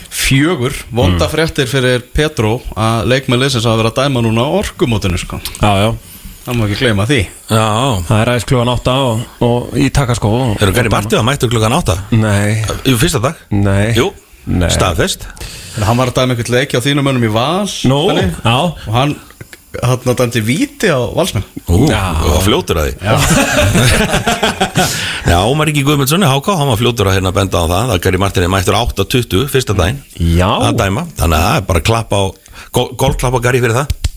[0.09, 0.75] fjögur.
[0.95, 5.41] Vonda fréttir fyrir Petro að leikmenn leysins að vera að dæma núna á orkumótinu sko.
[5.61, 5.91] Já, já
[6.49, 7.19] það má ekki gleyma því.
[7.53, 7.65] Já,
[8.09, 10.31] Það er aðeins klugan 8 og, og í takaskó.
[10.41, 11.99] Og- eru Gary Martið að mættu klukkan átta?
[12.17, 12.65] Nei.
[12.89, 13.35] Jú, fyrsta dag?
[13.53, 13.93] Nei.
[13.99, 14.11] Jú,
[14.49, 14.69] Nei.
[14.73, 15.29] staðfest.
[15.79, 18.57] En hann var að dæma einhvern leik á þínum mönnum í Val Nú, Benni, já.
[18.89, 19.17] Og hann
[19.85, 21.45] hann dæmdi víti á Valsmenn.
[21.69, 22.17] Ú, Já.
[22.25, 22.95] og fljótur að því.
[25.29, 28.01] Já, Ómar Ríki Guðmundsson í HK, hann var fljótur að hérna benda á það að
[28.07, 30.49] Gary Martin er mættur 8.20 fyrsta daginn Já.
[30.49, 32.23] að dæma, þannig að það er bara klapp á
[32.75, 34.08] gól- golfklapp á Gary fyrir það Já, það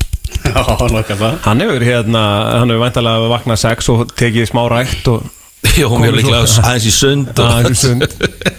[1.45, 2.21] Hann hefur hérna,
[2.59, 5.27] hann hefur væntalega vaknað 6 og tekið smá rækt og
[5.77, 8.05] Jó, mjög líklega aðeins í sund Aðeins í sund.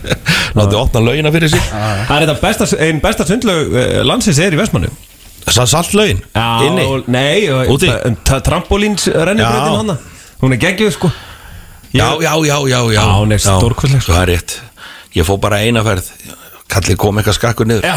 [0.56, 1.62] Nátti opna laugina fyrir sig.
[1.72, 4.90] Það er þetta besta, einn besta sundlaug eh, landsins er í Vestmannu
[5.50, 6.84] Sá salt laugin Inni?
[6.86, 7.90] og- Nei, Úti?
[8.46, 9.78] trampolíns rennibröðin Já.
[9.80, 9.96] hana.
[10.42, 11.10] Hún er geggjuð sko.
[11.92, 12.94] Já, já, já, já, já.
[12.94, 14.12] Já, hún er stórkostleg, sko.
[14.14, 14.54] Það er rétt.
[15.18, 16.06] Ég fó bara eina ferð.
[16.72, 17.84] Kallið kom eitthvað skakkur niður.
[17.84, 17.96] Já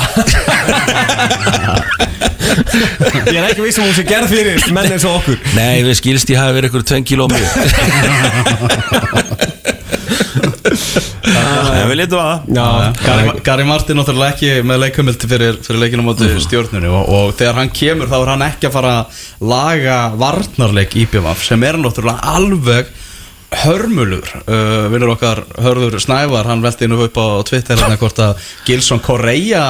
[3.34, 5.38] Ég er ekki viss um hún sé gerð fyrir menn eins og okkur.
[5.58, 7.50] Nei, við skilst ég hafi verið ykkur 2 kíló mjög
[11.36, 12.40] En við litum að það.
[12.56, 12.66] Já,
[13.46, 17.56] Gary, Martin náttúrulega ekki með leikumildi fyrir, fyrir leikinu á móti stjórnunni og, og þegar
[17.60, 19.06] hann kemur þá er hann ekki að fara að
[19.52, 22.86] laga varnarleik IPVF sem er náttúrulega alveg
[23.66, 24.28] hörmulur.
[24.50, 28.32] Uh, vinnur okkar hörður Snævar hann velti nú upp á Twitter hérna hvort að
[28.68, 29.66] Gilson Correa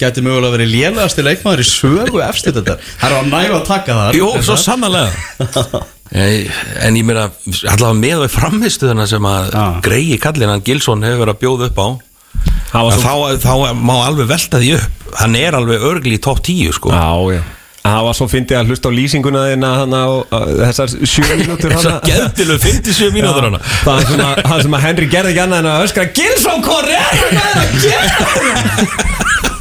[0.00, 3.98] gæti mögulega verið lélegasti leikmaður í sögu eftir þetta það er að næfa að taka
[4.00, 4.18] það.
[4.20, 5.84] Jú, svo sannarlega.
[6.06, 6.46] Nei,
[6.86, 7.24] En ég meina,
[7.72, 9.64] allavega með við framistuðuna sem að Já.
[9.82, 11.88] greiði kallin hann Gilson hefur verið að bjóða upp á.
[12.70, 15.04] Það að svo þá, þá má alveg velta því upp.
[15.16, 16.92] Hann er alveg örgli í topp 10 sko.
[16.94, 17.42] Já, já.
[17.86, 19.46] Það var svo fyndið að hlusta á lýsinguna á
[19.86, 24.74] á þessar sjö mínútur hana Þessar geðdilu 57 mínútur hana Það er svona, það sem
[24.78, 27.06] að Henry gerði ekki annað en að öskra Gilson Correa
[28.10, 29.55] Skora Þetta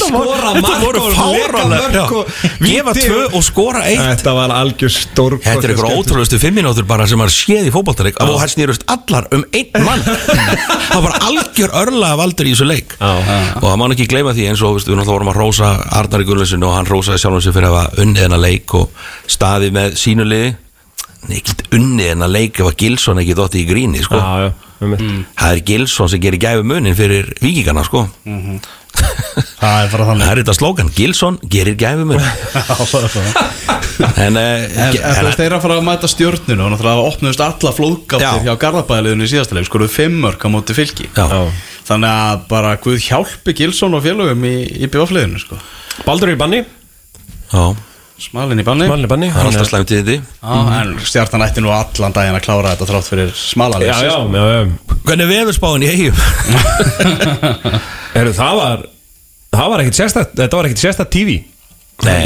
[0.00, 4.00] voru mark og leka mörk og Gefa tvö og- skora eitt.
[4.00, 7.74] Þetta var algjör stór Þetta er ykkur ótrúlustu fimm mínútur bara sem maður séð í
[7.74, 10.02] fótballtarik og hann snýrust allar um einn mann.
[10.92, 12.96] Það var algjör örla valdur í þessu leik.
[13.00, 13.12] Já.
[13.60, 16.66] og það má ekki gleyma því eins og við náttúrulega vorum að rósa Arnari Gullesson
[16.66, 18.90] og hann rósaði sjálfum sig fyrir að hafa unnið hennar leik og
[19.30, 20.52] staðið með sínu liði.
[21.28, 24.18] Nei, ekkert unnið hennar leik ef að Gilson ekki dótti í gríni sko.
[24.18, 25.18] Já, já, mm.
[25.38, 28.06] það er Gilson sem gerir gæfu munin fyrir vikingana sko.
[29.02, 32.22] Það er bara það þannig er þetta slókan, Gilson gerir gæfu munin
[34.22, 37.72] en, en þú veist, þeir eru að fara að mæta stjórnunu og náttúrulega opnuðust alla
[37.76, 38.46] flóðgáttir Já.
[38.46, 41.08] hjá Garðabæðaliðinu í síðasta leik, skoruðu fimmörk á móti fylki.
[41.12, 41.28] Já.
[41.86, 45.58] Þannig að bara Guð hjálpi Gilson og félögum í, í BF-liðinu sko.
[46.06, 46.62] Baldur í banni.
[47.52, 47.64] Já,
[48.22, 48.86] Smalinn í banni.
[48.86, 52.14] Smalin í banni það er alltaf slæmt í þetta Já, En stjartan ætti nú allan
[52.14, 54.98] daginn að klára þetta þrátt fyrir smalalið Já, já, já, já.
[55.08, 56.20] Hvernig er veðurspáin í eigum?
[58.14, 58.84] Heru, það var
[59.52, 61.36] Það var ekkit sérstætt Þetta var ekkit sérstætt TV
[62.02, 62.22] Nei.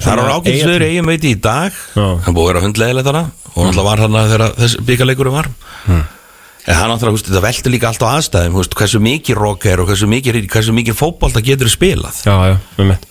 [0.00, 1.76] Það er ákveðsveður eigum veit í dag.
[1.94, 5.48] Hann búið að vera hundleðilegt hana Og náttúrulega var hann þegar þessi byggarleikurum var.
[5.90, 8.58] En hann náttúrulega, húst, þetta veldur líka allt á aðstæðum.
[8.60, 12.22] Húst, Hversu mikið rock er og hversu mikið, hversu mikið fótbolta getur spilað.
[12.26, 13.09] Já, já, um mitt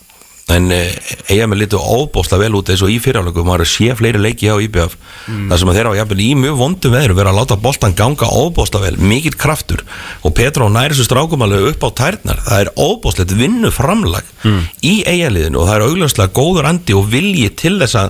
[0.50, 3.98] En eigum er litið óbóðslega vel út eins og í fyrirháleikum maður er að sé
[4.00, 4.96] fleiri leiki á IBF
[5.28, 8.88] þar sem þeirra á jafnvel í mjög vondum veðrum vera að láta boltan ganga óbóðslega
[8.88, 8.98] vel.
[9.12, 9.84] Mikill kraftur.
[10.26, 12.42] Og Petró næri þessu strákum alveg upp á tærnar.
[12.48, 14.34] Það er óbóðslegt vinnu framlag
[14.82, 18.10] í eigaliðinu og það er augljóslega góður andi og vilji til þess að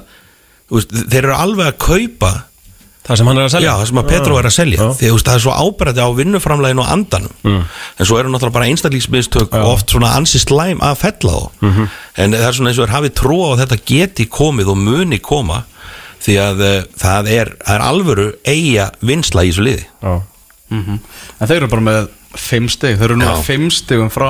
[0.70, 2.32] veist, þeir eru alveg að kaupa
[3.10, 4.78] Það sem hann er að Já, selja það sem að Petró er að selja.
[4.78, 4.90] Já.
[5.00, 7.32] því þú veist, það er svo ábærætti á vinnuframleginu og andanum.
[7.50, 11.80] En svo eru náttúrulega bara einstaklíksmistök og oft svona ansi slæm að fella þá.
[12.22, 14.78] En það er svona eins og er hafið trú á að þetta geti komið og
[14.84, 15.64] muni koma
[16.20, 19.86] því að uh, það, er, það er alvöru eiga vinsla í þessu liði.
[20.04, 20.14] Já,
[20.70, 23.00] En þeir eru bara með fimm stig.
[23.00, 23.38] Þeir eru nú Já.
[23.48, 24.30] fimm stigum frá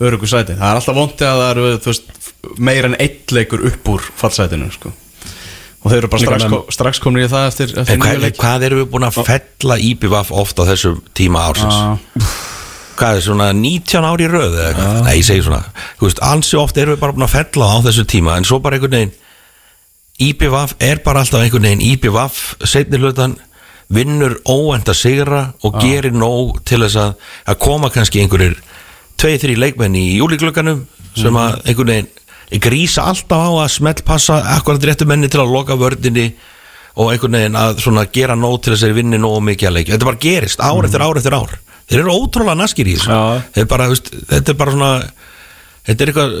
[0.00, 0.56] örugu sæti.
[0.58, 2.10] Það er alltaf vondi að það eru þú veist,
[2.58, 4.92] meira en eitt leikur upp úr fallsætinu sko.
[5.80, 8.18] Og þeir eru bara strax, Líka ko strax komin í það eftir, eftir en hvað,
[8.26, 11.78] leiki hvað erum við búin að fella IPVF oft á þessum tíma ársins?
[11.80, 12.34] Já.
[13.00, 15.62] hvað er svona 19 ári í röð eða eitthvað, nei ég segi svona
[15.96, 18.58] þú veist, ansi oft erum við bara búin að fella á þessu tíma en svo
[18.60, 19.14] bara einhvern veginn
[20.20, 23.38] IPVF er bara alltaf einhvern veginn IPVF, setni hlutan
[23.90, 27.14] vinnur óvend að sigra og gerir nóg til þess að,
[27.48, 28.58] að koma kannski einhverjir
[29.16, 30.84] tvei, þrý leikmenn í júliklökanum
[31.16, 32.12] sem að einhvern veginn
[32.58, 36.32] grísa alltaf á að smelt passa akkurat réttu menni til að loka vördinni
[36.98, 39.76] og einhvern veginn að svona gera nóg til þess að þeir vinni nóg mikið að
[39.76, 39.94] leikja.
[39.94, 41.52] Þetta bara gerist ár eftir ár eftir ár.
[41.90, 43.10] Þeir eru ótrúlega naskir í þessu.
[43.54, 44.90] Þeir bara, veist, þetta er bara svona
[45.86, 46.34] þetta er eitthvað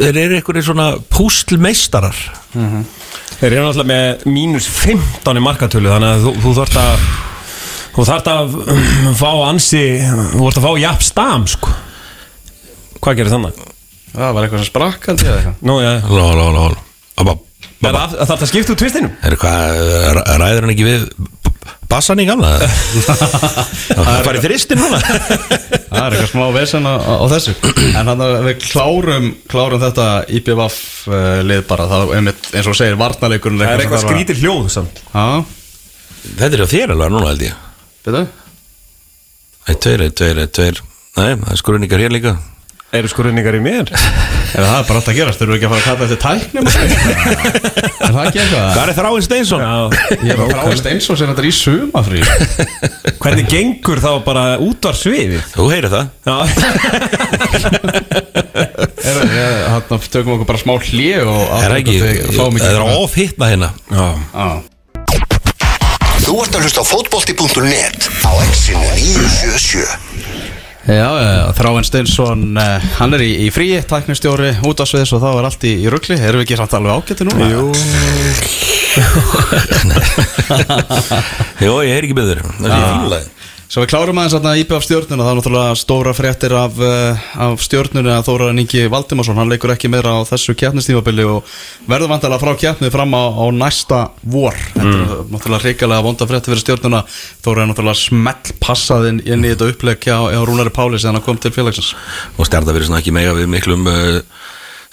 [0.00, 2.20] þeir eru eitthvað svona pústlmeistarar
[3.40, 7.04] Þeir eru náttúrulega með mínus 15 í markatölu Þannig að þú, þú þarft að
[7.90, 8.56] Þú þarft að
[9.20, 11.74] fá ansi Þú þarft að fá jafn stam sko.
[13.00, 13.62] Hvað gerir þannig?
[14.14, 15.60] Það var eitthvað sem sprakk held ég eða eitthvað?
[15.70, 16.78] Nú, já Ló, ló, ló, ló
[17.20, 17.36] Abba,
[17.80, 19.12] Er það þarft að skipta úr tvistinum?
[19.24, 19.84] er hvað,
[20.40, 21.52] ræður hann ekki við b-
[21.90, 22.50] bassan í gamla?
[24.00, 24.98] Það farið þristin núna.
[25.00, 27.54] Það er eitthvað smá vesen á, á þessu.
[27.90, 30.06] En þannig að við klárum, klárum þetta
[30.38, 30.76] IPVF
[31.10, 31.86] uh, lið bara.
[31.90, 35.02] Það er einmitt, eins og þú segir, varnarleikurinn Það er eitthvað þarf skrítir hljóð samt.
[35.10, 35.26] Já,
[36.42, 37.58] þetta er á þér alveg núna held ég.
[38.06, 38.28] Betur
[39.70, 40.80] eitt, tveir, eitt, tveir, eitt, tveir.
[41.18, 42.36] Nei, það er skruningar hér líka
[42.90, 43.86] Eru skurðningar í mér?
[44.50, 46.24] Er það er bara alltaf að gerast, þurfum við ekki að fara að kalla þetta
[46.24, 46.66] tæknum
[48.00, 48.64] Er það ekki eitthvað?
[48.74, 49.62] Hvað er Þráin Steinsson?
[49.62, 49.74] Já
[50.26, 50.40] Ég er
[50.90, 52.20] eins og sem þetta er í sumafrí
[53.22, 55.46] Hvernig gengur þá bara út var sviðið?
[55.54, 56.36] Þú heyrir það Já
[59.86, 61.96] Þannig tökum við okkur bara smá hlið og Er það ekki,
[62.58, 64.50] það er ofhittna hérna Já Já.
[66.20, 70.09] Þú ert að hlusta á fótbolti.net á exinu 977
[70.88, 75.20] Já, já, Þráinn Steinsson, uh, hann er í, í fríi, tæknistjóri, út á sviðis og
[75.20, 77.50] þá er allt í, í ruggli Erum við ekki samt alveg ágætti núna?
[77.52, 77.68] Jú.
[81.66, 83.39] Jó, ég heyr ekki beður Það er fínlega
[83.70, 87.26] Svo við klárum aðeins að íbjöð af stjórnuna Það er náttúrulega stóra fréttir af, uh,
[87.44, 91.46] af stjórnuna að Þóra Ingi Valdimarsson Hann leikur ekki meira á þessu kjarnistímabili og
[91.86, 94.58] verður vantilega frá kjarnið fram á, á næsta vor.
[94.74, 97.04] Þetta er náttúrulega reikalega vonda fréttir fyrir stjórnuna
[97.46, 101.22] Þóra er náttúrulega smell passað inn, í þetta upplegg hjá, hjá Rúnari Páli sem hann
[101.22, 101.94] kom til félagsins.
[102.42, 104.18] Og stjarta verið svona ekki mega við miklum uh,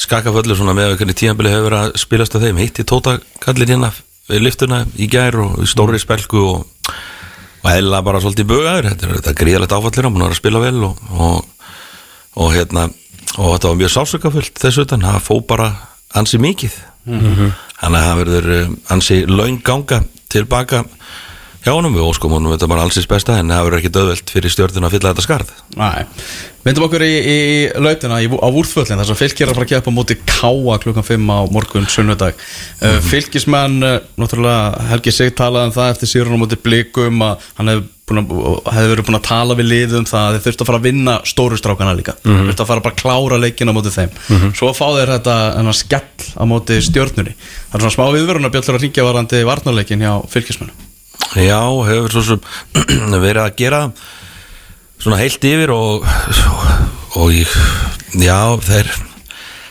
[0.05, 2.61] skakaföllur svona með hvernig tíðanbili hefur verið að spilast af þeim.
[2.61, 3.89] Hitti Tóta kallir hérna
[4.29, 6.65] við liftuna í gær og stóri spelku og,
[7.63, 10.99] og heila bara svolítið bögaður Þetta er, gríðalegt áfallir hann er að spila vel og,
[11.17, 11.71] og,
[12.37, 12.87] og hérna
[13.37, 15.03] og þetta var mjög sásökafullt þessu utan.
[15.05, 15.67] Það fó bara
[16.17, 16.77] ansi mikið.
[17.77, 20.83] Þannig að það verður um, ansi laung ganga tilbaka
[21.67, 24.53] hjá honum við óskum honum þetta bara allsins besta en það verður ekki döðvelt fyrir
[24.53, 25.49] stjórnuna að fylla þetta skarð.
[25.75, 26.05] Nei,
[26.63, 27.37] myndum okkur í, í
[27.83, 31.07] lautina í, á Vúrþvöllin þar sem fylgir að fara að keppa á móti Káa klukkan
[31.09, 32.39] 5 á morgun sunnudag.
[32.79, 37.51] Uh, fylgismenn, uh, náttúrulega Helgi Sig talaði um það eftir síðan á móti blikum að
[37.59, 40.79] hann hefði hefði verið búin að tala við liðum það að þeir þurftu að fara
[40.79, 42.13] að vinna stóru strákana líka.
[42.23, 44.15] Þurftu að fara bara að klára leikina á móti þeim.
[44.55, 48.47] Svo fá þeir þetta skell á móti stjórnunni það er svona smá viðvörun
[51.35, 51.59] Já,
[51.89, 52.39] hefur svo sem
[53.25, 53.81] verið að gera
[55.01, 56.07] svona heilt yfir og,
[57.19, 57.51] og ég,
[58.17, 58.91] já, þeir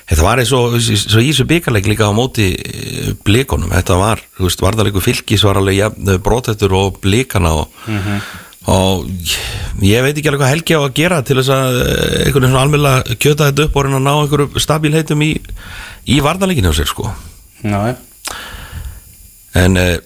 [0.07, 4.47] þetta var eins og í þessu byggarleik líka á móti eh, blikunum, þetta var, þú
[4.47, 5.91] veist, varðarleiku fylgis var alveg ja,
[6.23, 7.87] brotettur og blikana og,
[8.71, 9.09] og
[9.83, 12.53] ég veit ekki alveg hvað Helgi á að gera til þess að eh, einhvern veginn
[12.55, 15.33] svona almjöla kjöta þetta upp og reyna að ná einhverju stabilheitum í,
[16.15, 17.11] í varðarleikinu á sér sko.
[17.67, 17.81] Já,
[19.57, 19.97] en, eh,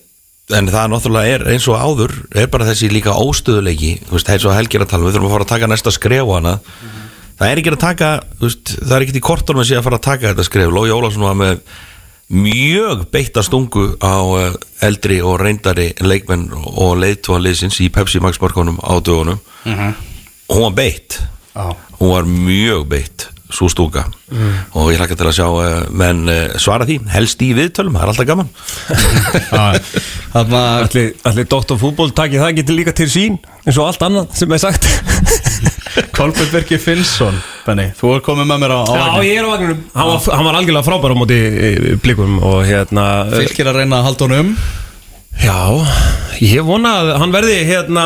[0.57, 4.79] en það náttúrulega er eins og áður er bara þessi líka óstöðuleiki eins og Helgi
[4.79, 6.57] er að tala um, við þurfum að fara að taka næsta skref hana.
[7.41, 8.11] Það er ekki að taka,
[8.43, 10.75] veist, það er ekki í kortunum að sé að fara að taka þetta skref.
[10.75, 11.63] Lói Ólafsson var með
[12.31, 18.39] mjög beitta stungu á eh, eldri og reyndari leikmenn og leiðtúan liðsins í Pepsi Max
[18.43, 19.41] mörkunum á dögunum.
[20.51, 21.23] Og hún var beitt.
[21.55, 21.75] Já.
[21.99, 24.07] hún var mjög beitt svo stúka.
[24.79, 28.07] Og ég hlakka til að sjá uh, menn uh, svara því, helst í viðtölum það
[28.07, 28.51] er alltaf gaman.
[30.35, 31.79] Þannig að Allir, allir Dr.
[31.81, 34.89] Fútból takið það getur líka til sín eins og allt annað sem er sagt.
[36.17, 39.51] Kolbjörn Birki Finnsson Benni, þú er komið með mér á, á Já, ég er á
[39.51, 43.81] vagnunum Hann var, hann var algjörlega frábær á móti eh, blikum og hérna Fylgir að
[43.81, 44.53] reyna að halda honum
[45.41, 45.59] Já,
[46.45, 48.05] ég vona að hann verði hérna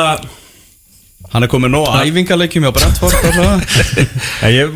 [1.34, 3.14] Hann er komið nóg æfingarleikjum hjá Brentford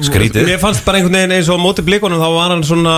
[0.09, 0.47] Skrítið.
[0.49, 2.95] Mér fannst bara einhvern veginn eins og á móti blikunum þá var hann svona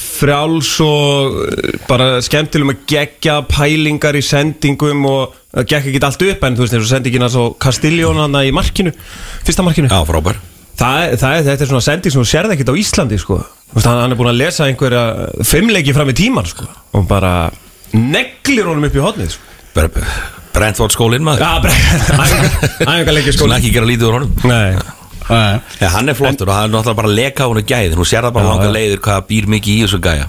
[0.00, 6.26] frjáls og eh, bara skemmtilegum að gegja pælingar í sendingum og það gekk ekki allt
[6.32, 8.92] upp en þú veist eins og sendingina svo Castiljón hann í markinu,
[9.46, 10.42] fyrsta markinu Já, frábær
[10.76, 13.38] það, er- það, er- þetta er svona sending sem þú sérði ekkert á Íslandi sko.
[13.70, 15.04] Þú veist, hann, hann er búin að lesa einhverja
[15.46, 16.66] fimmleiki fram í tíman sko.
[16.98, 17.36] og bara
[17.94, 19.52] neglir honum upp í hotnið sko.
[20.56, 21.42] Brentford skólinn maður.
[21.44, 21.60] Já,
[22.86, 24.30] æfingarleiki sko Svona ekki gera lítið úr honum.
[24.48, 24.76] Nei,
[25.26, 28.04] ja, Hann er flottur og hann er náttúrulega bara að leka á hann gæði Nú
[28.06, 28.72] sér það bara Já, langa já.
[28.76, 30.26] leiðir hvað býr mikið í þessu gæja.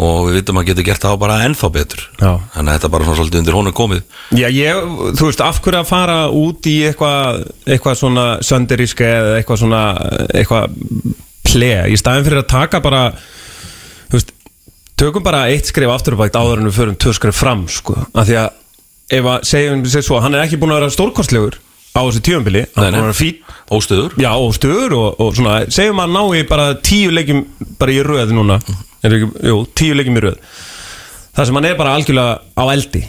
[0.00, 2.04] Og við vitum að getur gert það bara ennþá betur.
[2.18, 2.30] Já.
[2.56, 4.02] Þannig að þetta er bara svona svolítið undir honum komið.
[4.40, 4.80] Já, ég,
[5.20, 7.42] þú veist, af hverju að fara út í eitthvað
[7.76, 9.82] eitthva svona sönderíska eða eitthvað svona
[10.34, 10.78] eitthvað
[11.50, 13.02] ple, í staðin fyrir að taka bara
[14.10, 14.32] þú veist,
[15.00, 18.36] tökum bara eitt skrif afturbækt áður en við förum tvö skrif fram, sko, af því
[18.42, 18.56] að
[19.10, 21.58] ef að segjum við svo, hann er ekki búin að vera stórkostlegur
[21.90, 23.00] á þessu tíumbili, hann er Nei, nei.
[23.00, 24.14] búin að vera fín Óstöður.
[24.18, 27.44] Já, og stöður og, og svona segjum að ná í bara tíu leikjum
[27.78, 28.56] bara í röð núna.
[29.06, 30.38] Er ekki, jú, tíu leikjum í röð.
[31.36, 33.02] Það sem hann er bara algjörlega á eldi.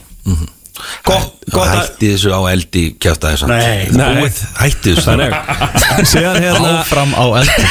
[1.06, 4.30] Gott, gott að Hætti þessu á eldi kjæfta þess Nei, nei.
[4.58, 5.04] Hætti þessu.
[5.06, 5.34] Þannig
[6.14, 7.66] Síðan hérna Áfram á eldi.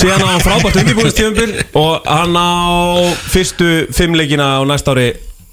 [0.00, 2.50] Síðan á hann frábært undirbúinstjöfumbil Og hann á
[3.30, 5.12] fyrstu fimmleikina á næsta ári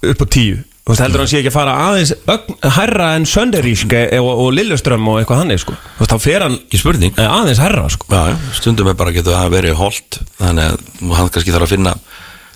[0.10, 3.26] upp á tíu Þú veist, heldur hann sé ekki að fara aðeins ögn, hærra en
[3.30, 5.78] Sönderísk og, og Lilleström og eitthvað hann sko.
[5.80, 8.10] Þú veist, þá fer hann Ekki spurning eh, aðeins hærra sko.
[8.12, 11.76] Já, já, stundum er bara getur það verið holt Þannig að hann kannski þarf að
[11.78, 11.96] finna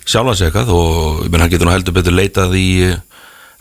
[0.08, 2.68] sjálfa sig eitthvað og ég menn hann getur nú heldur betur leitað í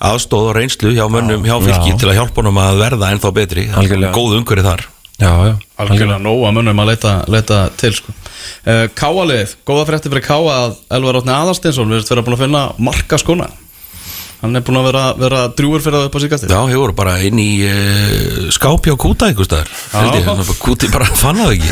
[0.08, 1.98] aðstóð og reynslu hjá mönnum hjá fylki já.
[2.04, 4.14] til að hjálpa honum að verða ennþá betri Algjörlega.
[4.16, 4.86] góð umhverju þar
[5.18, 8.14] Já, já Algjörlega nóga mönnum að leita, leita til sko.
[8.14, 12.64] uh, Káalið, góða frétti fyrir Káa að Elvar Átni Aðarsteinsson verðist vera búin að finna
[12.78, 13.50] marka skona
[14.38, 16.94] Hann er búin að vera, vera drjúur fyrir það upp á síkastir Já, ég voru
[16.94, 21.08] bara inn í uh, skápi á kúta einhver staðar held ég, þannig að kúti bara
[21.18, 21.70] fann það ekki.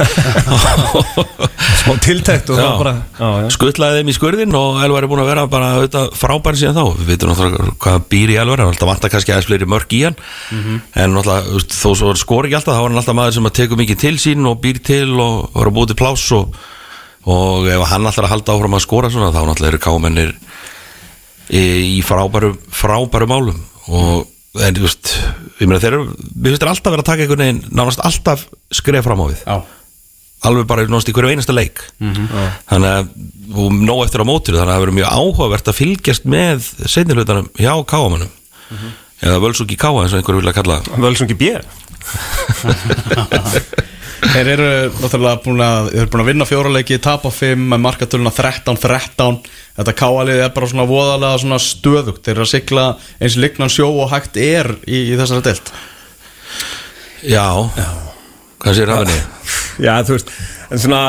[1.85, 2.63] Smá tiltækt og Já.
[2.65, 3.49] það bara Já, já.
[3.53, 6.83] Skuttlaði þeim í skurðin og Elvar er búin að vera bara auðvitað, frábæri síðan þá.
[6.97, 10.01] Við veitum náttúrulega hvað býr í Elvar hann alltaf vantar kannski aðeins fleiri mörg í
[10.07, 10.17] hann.
[10.49, 13.49] En náttúrulega þú veist, þó svo skor ekki alltaf þá er hann alltaf maður sem
[13.51, 16.57] að tekur mikið til sín og býr til og var að búið til pláss og,
[17.29, 20.33] og ef hann alltaf að halda áfram að skora svona þá náttúrulega eru kámennir
[21.49, 21.63] í,
[21.97, 23.59] í frábæru, frábæru málum.
[23.91, 25.13] Og en þú veist
[25.59, 29.05] ég meina þeir eru, við finnst alltaf vera að taka einhvern veginn nánast alltaf skref
[29.07, 29.41] fram á við.
[29.45, 29.57] Já,
[30.49, 31.81] alveg bara náttúrulega í hverju einasta leik.
[32.01, 33.05] Þannig að
[33.55, 37.49] og nóg eftir á mótinu þannig að það verður mjög áhugavert að fylgjast með seinnilutanum
[37.59, 38.31] hjá káamannum
[39.25, 40.81] eða völsúki káa eins og einhverju vilja kalla.
[40.97, 41.53] Völsungi B
[44.21, 48.33] Þeir eru náttúrulega búin að, þeir eru búin að vinna fjóraleiki, tapa fimm, með markatöluna
[48.35, 49.41] 13-13
[49.75, 52.21] Þetta káalið er bara svona voðalega svona stöðugt.
[52.23, 52.85] Þeir eru að sigla
[53.19, 55.73] eins lignan sjó og hægt er í, í þessari deilt
[57.25, 57.45] já,
[58.61, 59.21] hvað sér hafinni
[59.83, 60.35] Já, þú veist
[60.71, 61.01] En svona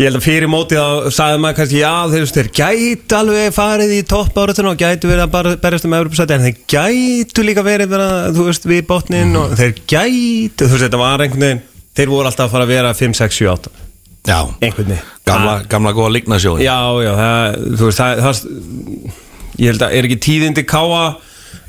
[0.00, 3.90] Ég held að fyrir mótið þá sagði maður kannski Já, þeir, þeir gætu alveg farið
[3.92, 7.64] í topp áratuna og gætu verið að bara berjast um Evropasæti en þeir gætu líka
[7.66, 11.62] verið vera, þú veist, við botnin og þeir gætu, þú veist, þetta var einhvern veginn
[12.00, 13.72] þeir voru alltaf að fara að vera 5, 6, 7, 8
[14.30, 14.40] já,
[15.28, 20.08] gamla, gamla góða lignasjóin Já, já, það, þú veist, það, það ég held að er
[20.08, 21.04] ekki tíðindi káa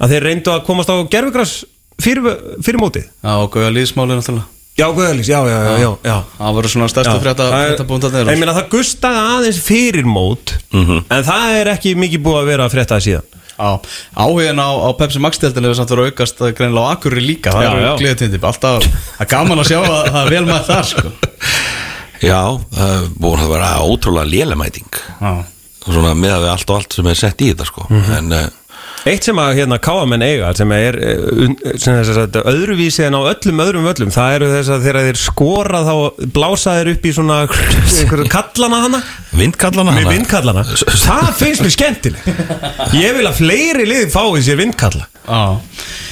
[0.01, 1.53] að þeir reyndu að komast á gerfugras
[2.01, 2.25] fyrir,
[2.65, 3.05] fyrir mótið?
[3.21, 4.49] Já, og gauða líðsmáli náttúrulega.
[4.79, 6.15] Já, Guðalís, já, já, já, já, já.
[6.37, 10.53] Það voru svona stærstu frétta, það frétta búndarnir Ég meina það gustaði aðeins fyrir mót
[10.71, 14.89] En það er ekki mikið búið að vera að frétta það síðan áhugin á, á
[14.99, 18.41] Pepsi Max-deltinu hefur samt verið að aukast að greinilega á Akurri líka, það eru gleðtindi
[18.51, 18.87] alltaf,
[19.21, 21.13] er gaman að sjá að það er vel með þar sko.
[22.21, 22.41] já,
[22.77, 25.33] það er búin að vera ótrúlega lélemæting Já,
[25.87, 27.87] svona með við allt og allt sem er sett í þetta sko.
[28.17, 28.43] En uh,
[29.09, 31.21] Eitt sem að hérna káamenn eiga sem er eh,
[31.81, 35.19] sem þess að öðruvísi en á öllum öðrum völlum það eru þess að þegar þeir
[35.23, 35.93] skora þá
[36.35, 37.37] blása þeir upp í svona
[38.35, 38.99] kallana hana.
[39.39, 40.13] Vindkallana hana.
[40.13, 40.65] vindkallana.
[40.85, 42.29] Það finnst mér skemmtileg
[42.99, 45.07] ég vil að fleiri lið fái sér vindkalla.
[45.25, 45.41] Já.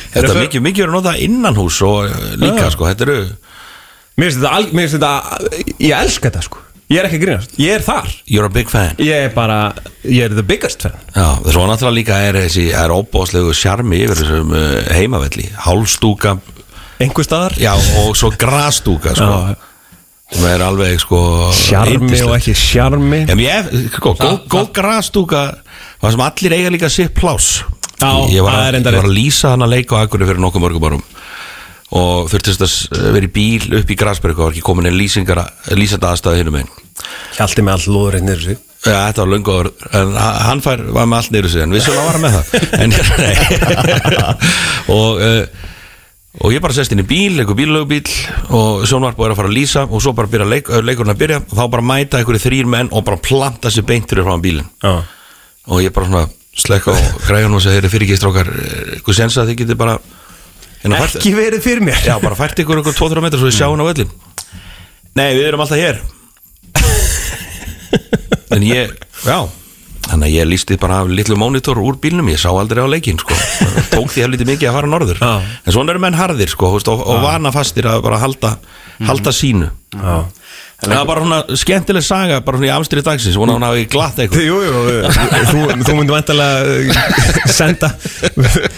[0.09, 2.71] Þetta er mikið, mikið að nota innanhús og uh, líka Já.
[2.73, 3.19] sko, þetta eru
[4.19, 7.75] mér finnst þetta, al- þetta ég elska þetta sko ég er ekki að grínast, ég
[7.77, 8.11] er þar.
[8.25, 8.95] You're a big fan.
[9.01, 9.59] Ég er bara,
[10.03, 10.97] ég er the biggest fan.
[11.13, 16.37] Já, að náttúrulega líka er þessi er óbóðslegu sjarmi yfir þessum uh, heimavelli, hálfstúka
[16.99, 17.57] einhver staðar?
[17.59, 17.73] Já,
[18.03, 19.39] og svo grastúka sko,
[20.33, 21.21] sem er alveg sko
[21.55, 23.23] Sjarmi og ekki sjarmi.
[23.31, 25.43] En ég, sko, góð, góð grastúka
[26.01, 27.61] það sem allir eiga líka sitt pláss.
[27.99, 28.91] Já, ég var, að, rétt.
[28.95, 31.07] að lýsa hann að leika á Akurey fyrir nokkuð mörgum árum
[31.95, 35.41] og þurftist að vera í bíl upp í Grasberg og var ekki komin lýsingar
[35.73, 36.69] lýsanda aðstæði hinum einn
[37.37, 38.57] Hjalti með all lóðurinn niður sig.
[38.83, 39.69] Já, þetta var löngu áður
[39.99, 42.45] en ha- hann fær, var með allt niður sig en vissulega var hann með það.
[42.83, 42.89] En,
[44.95, 45.67] og uh,
[46.39, 48.11] og ég bara sest inn í bíl, einhver bíllögubíl
[48.55, 51.21] og sjónvarp er að fara að lýsa og svo bara byrja leik, uh, leikurinn að
[51.23, 51.39] byrja.
[51.49, 54.69] Og þá bara mæta einhverju þrýr menn og bara planta sér beint fyrir frá bílinn.
[54.83, 54.93] Já.
[55.69, 56.27] Og ég bara svona
[56.59, 58.53] slekka á græðunum og segja þeir eru fyrirgeistrákar
[58.99, 59.97] eitthvað sensa að þið getið bara
[60.87, 61.97] Ekki verið fyrir mér.
[62.05, 64.11] Já, bara fært ykkur ykkur 2-3 metrar svo við sjáum á öllin
[65.19, 65.97] Nei, við erum alltaf hér.
[68.55, 68.93] En ég,
[69.25, 69.39] já
[70.09, 73.19] Þannig að ég lísti bara af litlu mónitor úr bílnum Ég sá aldrei á leikinn,
[73.21, 73.35] sko.
[73.93, 75.19] Tók því helviti mikið að fara norður.
[75.21, 75.33] Já.
[75.67, 78.55] En svona eru menn harðir, sko Og, og vana fastir að bara halda,
[79.05, 79.69] halda sínu.
[79.93, 80.15] Já
[80.79, 84.19] Það er bara svona skemmtileg saga Bara svona í amstrið dagsins Svona hún hafi glatt
[84.23, 84.43] eitthvað.
[84.45, 84.83] Jú, jú,
[85.49, 87.89] þú, þú myndir vantilega senda.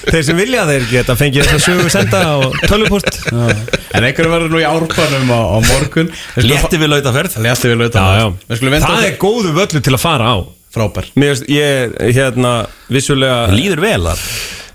[0.07, 2.35] Þeir sem vilja þeir geta fengið þess að sögu senda á
[2.65, 6.09] tölvupost En einhverju verður nú í árbanum á, á morgun.
[6.41, 7.37] Létti við lautaferð.
[7.45, 8.07] Létti við lauta
[8.47, 10.37] Við skulum venda Það er góðu völlu til að fara á
[10.71, 11.11] frábær.
[11.19, 12.55] Mér veist, ég, hérna,
[12.89, 14.25] vissulega Líður vel að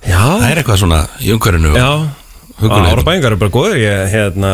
[0.06, 1.72] Já, Það er eitthvað svona í umhverfinu.
[1.74, 1.90] Já
[2.56, 2.86] Huggulegum.
[2.94, 4.52] Árabæingar eru bara góður Ég, hérna,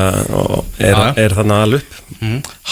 [0.83, 1.05] er, já.
[1.23, 1.99] er þannig að upp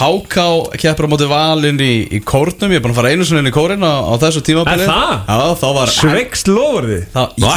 [0.00, 0.46] Háká
[0.82, 3.50] keppur á móti valinn í, í kórnum Ég er búin að fara einu sinni inn
[3.50, 5.14] í kórin á, á þessu tímabili Er það?
[5.30, 7.04] Já, þá var Sveikst lofur þið?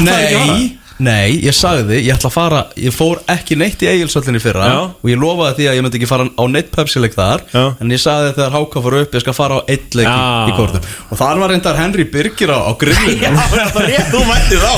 [0.05, 4.67] Nei, nei, ég sagði Ég ætla að fara Ég fór ekki neitt í eigilsöllinni fyrra
[4.69, 4.77] Já.
[4.99, 7.63] Og ég lofaði því að ég myndi ekki fara á neitt Pepsi-leik þar Já.
[7.81, 10.19] En ég sagði þegar Háká fór upp Ég skal fara á eitt leik í,
[10.51, 13.33] í kórnum Og þar var reyndar Henry Birgir á, á grillinu.
[14.13, 14.73] Þú mætti þá.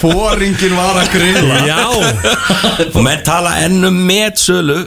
[0.00, 1.60] Fóringin var að grilla.
[1.68, 1.80] Já,
[2.94, 4.78] Og menn tala ennum með sölu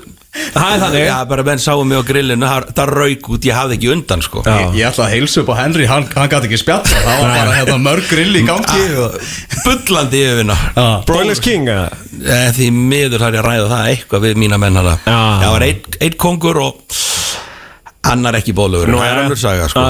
[0.53, 1.03] Það er þannig.
[1.07, 4.23] Já, bara menn sáum mig á grillinu það það rauk út, ég hafði ekki undan
[4.25, 4.43] sko.
[4.45, 4.53] Já.
[4.57, 7.33] Ég, ég ætla að heilsa upp á Henry, hann, hann gæti ekki spjalla Það var
[7.37, 9.17] bara hérna, mörg grill í gangi og,
[9.65, 10.57] Bullandi yfirvinna
[11.07, 11.89] Broilers King eða?
[12.17, 15.17] Eh, Því miður þarf ég að ræða það eitthvað við mína menn hana Já.
[15.43, 16.97] Það var einn ein kongur og
[18.07, 19.23] annar ekki bólugur Nú, Það er ja.
[19.25, 19.85] önnur saga sko.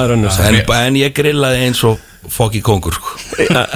[0.48, 2.00] En, en ég grillaði eins og
[2.32, 3.14] fokki kongur sko.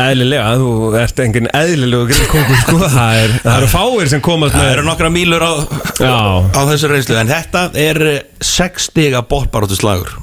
[0.03, 2.79] Eðlilega, þú ert engin eðlilegu grillkongur sko.
[2.97, 5.53] Það er- það eru fáir sem komast Það með eru nokkra mílur á,
[5.99, 6.15] Já.
[6.53, 7.17] á þessu reynslu.
[7.23, 10.15] En þetta er eh, sex stiga bóttbaróttu slagur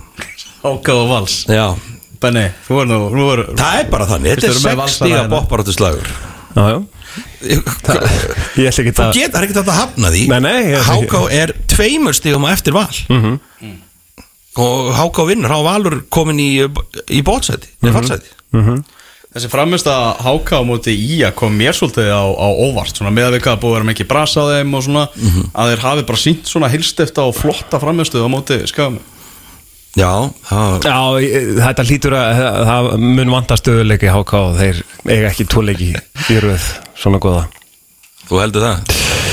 [0.63, 1.41] Háka og vals.
[1.49, 1.67] Já.
[2.19, 4.79] Benni, þú er nú, nú er, Það er bara þannig, þetta er eru með sex
[4.81, 6.09] valsara stiga bóttbaróttu slagur
[6.55, 6.79] Já, já.
[8.59, 10.23] Ég ætla ekki Þú að hafna því.
[10.89, 12.89] Háká er tveimur stigum á eftir val.
[13.09, 13.37] Mhm.
[14.59, 16.49] Og Háká vinnur Há Valur komin í,
[17.09, 17.85] í bótsæti Mhm.
[17.87, 18.83] Nei, fallsæti
[19.29, 23.11] Þessi framist að háka á móti í að kom mér svolítið á, á óvart svona
[23.13, 25.03] með að við hvað búið að vera mikið brasa á þeim og svona
[25.53, 28.97] að þeir hafi bara sínt svona hilstifta og flotta framistuð á móti skafum
[29.97, 30.09] Já,
[30.49, 30.97] það Já,
[31.61, 32.41] þetta hlýtur að
[32.71, 34.81] það mun vanta stöðuleiki HK og þeir
[35.13, 36.65] eiga ekki tóleiki í röð
[36.97, 37.45] svona góða.
[38.29, 39.28] Þú heldur það?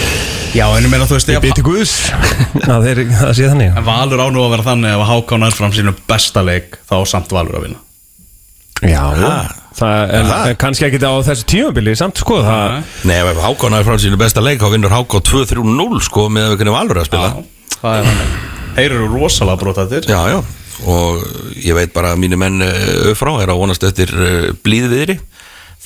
[0.57, 1.93] Já, en ég meina þú veist Ég byrti Guðs.
[2.73, 3.75] Að þeir, það sé þannig.
[3.77, 6.79] En Valur á nú að vera þannig að ef háka nær fram sínu besta leik
[6.89, 7.83] þá samt Valur að vinna.
[8.87, 9.37] Já, Ha.
[9.77, 10.39] það er Ha.
[10.51, 14.19] er kannski ekki á þessu tímabili samt sko það Nei, ef Háká náður frá sínu
[14.21, 17.31] besta leik Þá vinnur Háká 2-3-0 sko Með að við kunum Valur að spila.
[17.81, 18.35] Það er þannig.
[18.77, 20.09] Þeir eru rosalega brotaðir.
[20.13, 20.39] Já, já.
[20.93, 21.23] Og
[21.65, 25.17] ég veit bara að mínu menn uh, frá er að vonast eftir uh, blíði viðri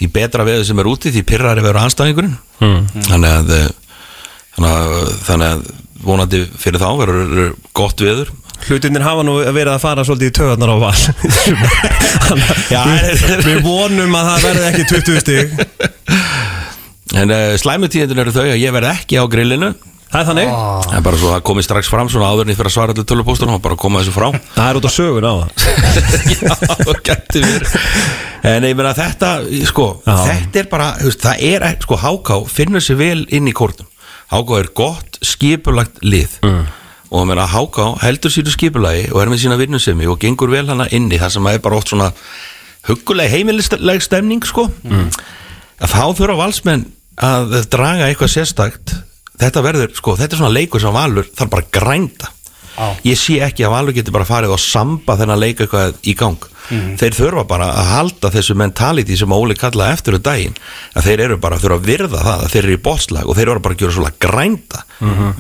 [0.01, 2.83] Því betra veður sem er úti Því pyrrari verður anstæðingurinn Hmm.
[3.07, 3.69] Þannig að uh,
[4.61, 5.65] Þannig þannig að
[6.05, 8.31] vonandi fyrir þá verður gott veður.
[8.61, 10.97] Hlutinir hafa nú verið að fara svolítið í töðarnar á val.
[12.75, 12.83] Já,
[13.47, 15.55] við, vonum að það verði ekki 20 stig.
[17.21, 19.73] En uh, slæmutíðin eru þau að ég verð ekki á grillinu.
[20.11, 20.53] Það er þannig.
[20.85, 22.95] Það er bara svo að komi strax fram svona áður en ég fyrir að svara
[22.95, 24.29] allir tölupóstunum og bara koma þessu frá.
[24.57, 25.51] Það er út á sögun á það.
[26.41, 27.77] Já, gæti verið
[28.51, 29.31] En ég meina þetta,
[29.69, 30.15] sko Já.
[30.27, 33.89] Þetta er bara, það er sko Háká finnur sér vel inn í kórnum
[34.31, 36.63] Háká er gott skipulagt lið mm.
[37.11, 40.87] og meina, Háká heldur sínu skipulagi og er með sína vinnusemi og gengur vel hana
[40.95, 42.11] inni það sem er bara oft svona
[42.89, 45.09] hugguleg heimilisleg stemning sko mm.
[45.83, 46.87] að þá þurfa valsmenn
[47.21, 48.95] að draga eitthvað sérstakt
[49.41, 52.31] þetta verður, sko, þetta er svona leikur sem Valur þarf bara að grænda
[53.05, 56.39] ég sé ekki að Valur getur bara farið og samba þennan leik eitthvað í gang.
[56.71, 60.55] Þeir þurfa bara að halda þessu mentality sem Óli kallaði eftir um daginn
[60.95, 63.37] að þeir eru bara að þurfa að virða það að þeir eru í bótslag og
[63.41, 64.83] þeir eru bara að gera svona grænda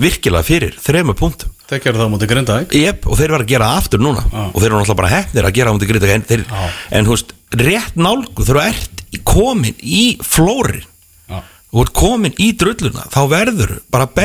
[0.01, 1.53] virkilega fyrir þrema punktum.
[1.71, 2.73] Þeir gerðu það á móti Grindavík?
[2.75, 4.25] Jep, og þeir verða að gera aftur núna.
[4.51, 6.43] Og þeir eru náttúrulega bara hefnir að gera á mútið grita en, þeir,
[6.99, 10.83] en þú veist, rétt nálgu þú ert í- komin í flórin
[11.31, 11.39] Já.
[11.79, 14.17] og komin í drulluna þá verður bara að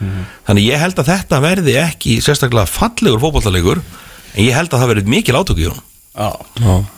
[0.00, 3.82] berjast þannig ég held að þetta verði ekki sérstaklega fallegur fótballalegur
[4.34, 5.86] en ég held að það verði mikil átök í honum.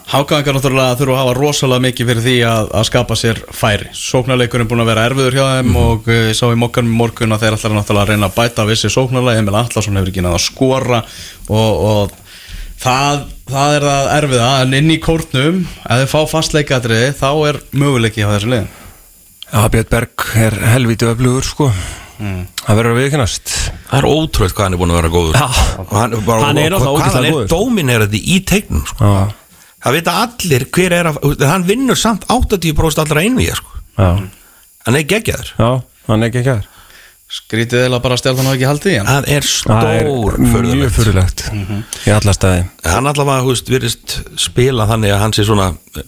[0.09, 3.91] Hákaðingar náttúrulega þurfa að hafa rosalega mikið fyrir því að, að skapa sér færi.
[3.93, 7.37] Sóknarleikurinn búin að vera erfiður hjá þeim og uh, ég sá í mokkanum í morgun
[7.37, 10.41] að þeir ætlar náttúrulega að reyna að bæta vissi sóknarlega Emil Atlasson hefur ekki náða
[10.41, 11.03] að skora
[11.53, 12.17] og, og
[12.83, 14.51] það, það er það erfiða.
[14.65, 18.73] En inn í kórnum, ef þið fá fastleikatriði þá er möguleiki á þessu liðin
[19.53, 21.67] Já, Björn Berg er helvítið öflugur sko
[22.19, 23.53] Það verður að viðkynast
[23.91, 25.47] það er ótrúið hvað hann er búin að vera góður Já.
[25.83, 29.13] og hann, bara, Hann er náttúrulega hvað hann er dóminerandi í tegnum sko.
[29.13, 29.23] Já,
[29.87, 33.81] það vita allir hver er að hann vinnur samt 80% allra einvíja sko.
[33.99, 34.11] já,
[34.87, 35.73] hann er geggjaður já,
[36.11, 36.69] hann er þær
[37.33, 40.97] Skrítið eða bara stjálf hann hafa ekki hann það er Það er stór mjög furðulegt.
[40.99, 41.45] fyrirlegt
[42.05, 46.05] Í alla staði hann allavega, hú veist, virðist spila þannig að hann sé svona eh,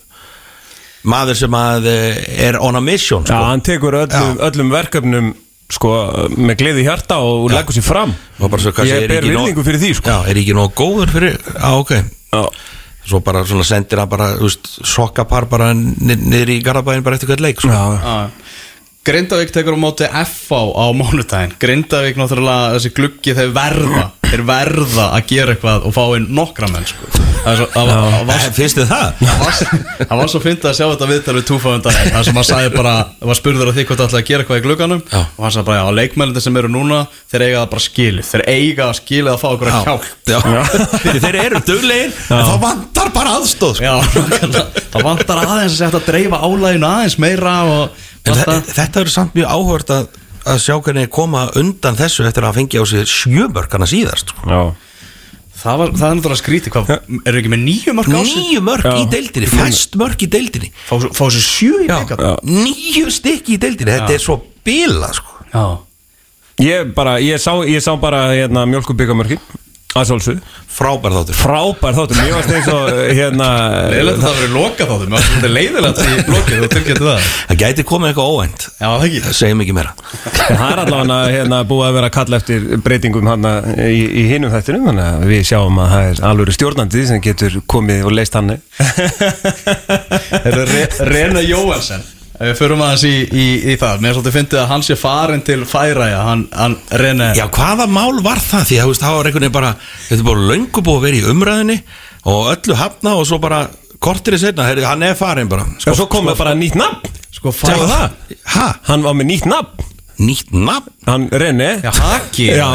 [1.08, 3.40] maður sem að eh, er on a mission Já, sko.
[3.48, 5.32] hann tekur öllum, öllum verkefnum
[5.70, 5.90] sko,
[6.36, 10.10] með gleði hjarta og leggur sér fram svo, Ég er ber virðingu fyrir því sko.
[10.10, 11.90] já, er ekki nóg góður fyrir á, ok,
[12.34, 12.42] Já.
[13.06, 17.28] svo bara svona sendir hann bara, veist, sokkapar bara ni- niður í Garabæin bara eftir
[17.28, 17.68] hvert leik sko.
[17.68, 18.30] Já, Já.
[19.04, 24.04] Grindavík tekur á móti FH á mánudaginn Grindavík náttúrulega þessi gluggi þeir verða
[24.34, 27.06] þeir verða að gera eitthvað og fá inn nokkra menn sko.
[27.44, 29.18] Eh, finnst þið það?
[29.20, 32.94] það, var, svo fyndið að sjá þetta viðtal við túfáðundaginn það sem hann sagði bara,
[33.20, 35.18] það var spurður að því hvort það ætlaði að gera eitthvað í glugganum Já.
[35.20, 37.00] og hann sagði bara, já, leikmælindi sem eru núna
[37.34, 40.08] þeir eiga það bara skilið, þeir eiga að skilið að fá okkur að hjálp.
[41.24, 43.94] Þeir eru duglegir en þá vantar bara aðstóð sko.
[44.94, 49.34] Það vantar aðeins að dreifa álæginu aðeins meira og En vantar- þe- þetta eru samt
[49.36, 50.06] mjög áhört að,
[50.46, 54.50] að sjá hvernig koma undan þessu eftir að fengja á sig sjömörkana síðast sko.
[54.50, 54.62] já
[55.64, 56.88] Það, var, það er náttúrulega skrítið, hvað,
[57.30, 58.40] eru ekki með nýju mörg á sig?
[58.42, 58.94] Níu mörk Já.
[59.00, 62.42] í deildinni, fæst mörk í deildinni Fá, fá sér sjö í Já, byggat?
[62.44, 64.36] níu stykki í deildinni Þetta er svo
[64.66, 65.38] bila sko.
[65.54, 65.64] Já.
[66.66, 69.40] Ég bara, ég sá, ég sá bara hérna mjölkubíkamörkin
[69.94, 70.38] að svolsug
[70.74, 71.36] Frábær þáttur.
[71.38, 73.48] Frábær þáttur, mér varst eins og hérna
[73.92, 77.28] Leiðilegt að það verið loka þáttum Mér finnst þetta leiðilegt í lokið Þú tilgætti það.
[77.50, 78.66] Það gæti komið eitthvað óvænt.
[78.80, 79.34] Já, það ekki.
[79.38, 79.92] Segjum ekki meira.
[80.34, 84.54] Það er allavega hérna, búið að vera að kalla eftir breytingum hana, í, í hinum
[84.54, 88.38] þættinum þannig að við sjáum að það er alveg stjórnandi sem getur komið og leist
[88.38, 88.54] hann.
[90.44, 92.02] Þetta er Re Rena Jóhansen
[92.34, 94.96] Ef Við förum aðeins í, í, í það Mér er svolítið fyndið að hann sé
[94.98, 98.66] farin til færæja Hann, hann Rene Já, hvaða mál var það?
[98.70, 99.72] Því að þú veist, það var einhvern veginn bara
[100.08, 101.78] Þetta er bara löngu búið að vera í umræðinni
[102.34, 103.60] Og öllu hafna og svo bara
[104.04, 107.52] Kortir í setna, heyrðu, hann er farin bara og svo komið bara nýtt nafn Sko
[107.54, 108.34] Sjáðu fæ það?
[108.56, 108.66] Ha?
[108.90, 109.86] Hann var með nýtt nafn
[110.20, 110.90] Nýtt nafn?
[111.06, 112.68] Hann Rene Já, Haki Já,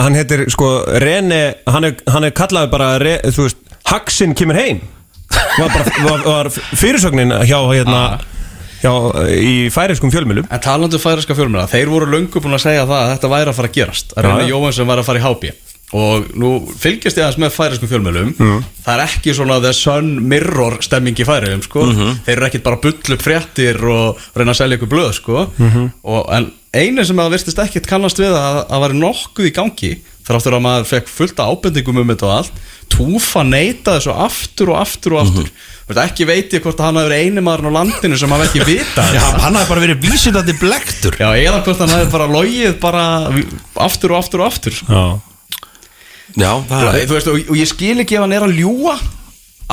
[0.00, 0.72] hann heitir sko
[1.04, 4.82] Rene, hann er, hann er kallaði bara re, þú veist, Haxin kemur heim
[5.30, 8.02] var, bara, var, var fyrirsögnin hjá hérna
[8.82, 8.92] hjá,
[9.36, 13.10] í færiskum fjölmjölum En talandu færiska fjölmjöla, þeir voru löngu búin að segja það að
[13.14, 14.52] þetta væri að fara að gerast að Já, Reyna já.
[14.54, 15.52] Jóhansson var að fara í hábí
[15.90, 18.60] og nú fylgjast ég aðeins með færiskum fjölmjölum Mm.
[18.86, 21.82] það er ekki svona the sun mirror stemming í færiðum sko.
[21.82, 22.20] Mhm.
[22.26, 25.46] þeir eru ekkit bara að bulla upp fréttir og reyna að selja ykkur blöð sko.
[25.58, 25.90] Mhm.
[26.04, 29.92] og, en einu sem að virtist ekkit kannast við að að væri nokkuð í gangi
[30.30, 34.72] þráttur að maður fekk fullt af ábendingum um þetta og allt Túfa neitaði svo aftur
[34.72, 35.46] og aftur og aftur.
[35.46, 38.46] Mm ekki veit ég hvort að hann hafi verið eini maðurinn á landinu sem hafi
[38.46, 42.28] ekki vita Já, hann hafði bara verið vísindandi blektur Já, eða hvort hann hefði bara
[42.30, 43.04] logið bara
[43.86, 44.76] aftur og aftur og aftur.
[44.86, 45.02] Já.
[46.38, 48.94] Já, það Þú er veist, og, og ég skil ekki ef hann er að ljúa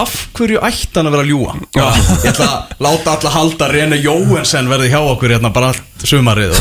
[0.03, 3.97] af hverju ætti hann að vera að ljúa ég ætla að láta alla halda Rene
[4.03, 6.53] Jóensen verði hjá okkur hérna bara allt sumarið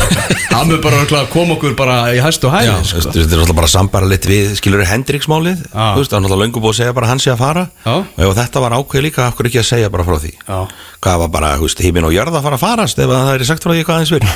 [0.49, 3.01] hann mun bara örugglega koma okkur bara í hæstu hæði sko.
[3.13, 5.93] þetta er alltaf bara sambara lit við skilur Hendriksmálið, Já.
[5.93, 7.63] þú veist, það er alltaf löngu búið að segja bara hann sé að fara.
[7.85, 7.95] Já.
[8.25, 10.31] og þetta var ákveð líka, af hverju ekki að segja bara frá því?
[10.47, 10.59] Já.
[11.05, 13.43] hvað var bara, þú veist, hímin og jörð að fara að farast ef það er
[13.51, 14.31] sagt frá því hvað aðeins verið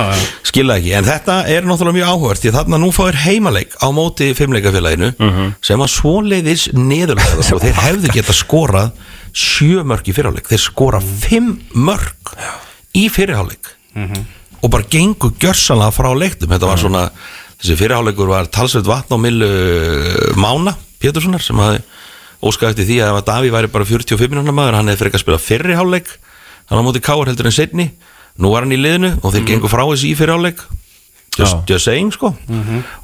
[0.48, 2.40] skilða ekki, en þetta er náttúrulega mjög áhugart
[8.46, 8.94] skorað
[9.36, 12.36] sjö mörg í fyrirháleik, þeir skora fimm mörg
[12.96, 13.74] í fyrirháleik
[14.62, 17.02] og bara gengur gjörsanlega frá leiktum, þetta var svona
[17.60, 19.48] þessi fyrirháleikur var talsveit vatn á millu
[20.40, 21.82] Mána Péturssonar sem hafði
[22.46, 25.24] óskað eftir því að Daví væri bara 45 minúna maður, hann hefði fyrir ekki að
[25.24, 26.10] spila fyrri háleik
[26.68, 27.90] hann á móti káar heldur en setni
[28.40, 30.64] nú var hann í liðinu og þeir gengur frá þessi í fyrri háleik
[31.36, 32.32] just, just saying sko.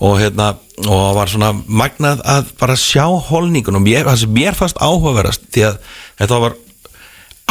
[0.01, 4.57] Og hérna og var svona magnað að bara sjá holningun og mér, það sem mér
[4.59, 5.77] fannst áhugaverast því að
[6.23, 6.57] þetta var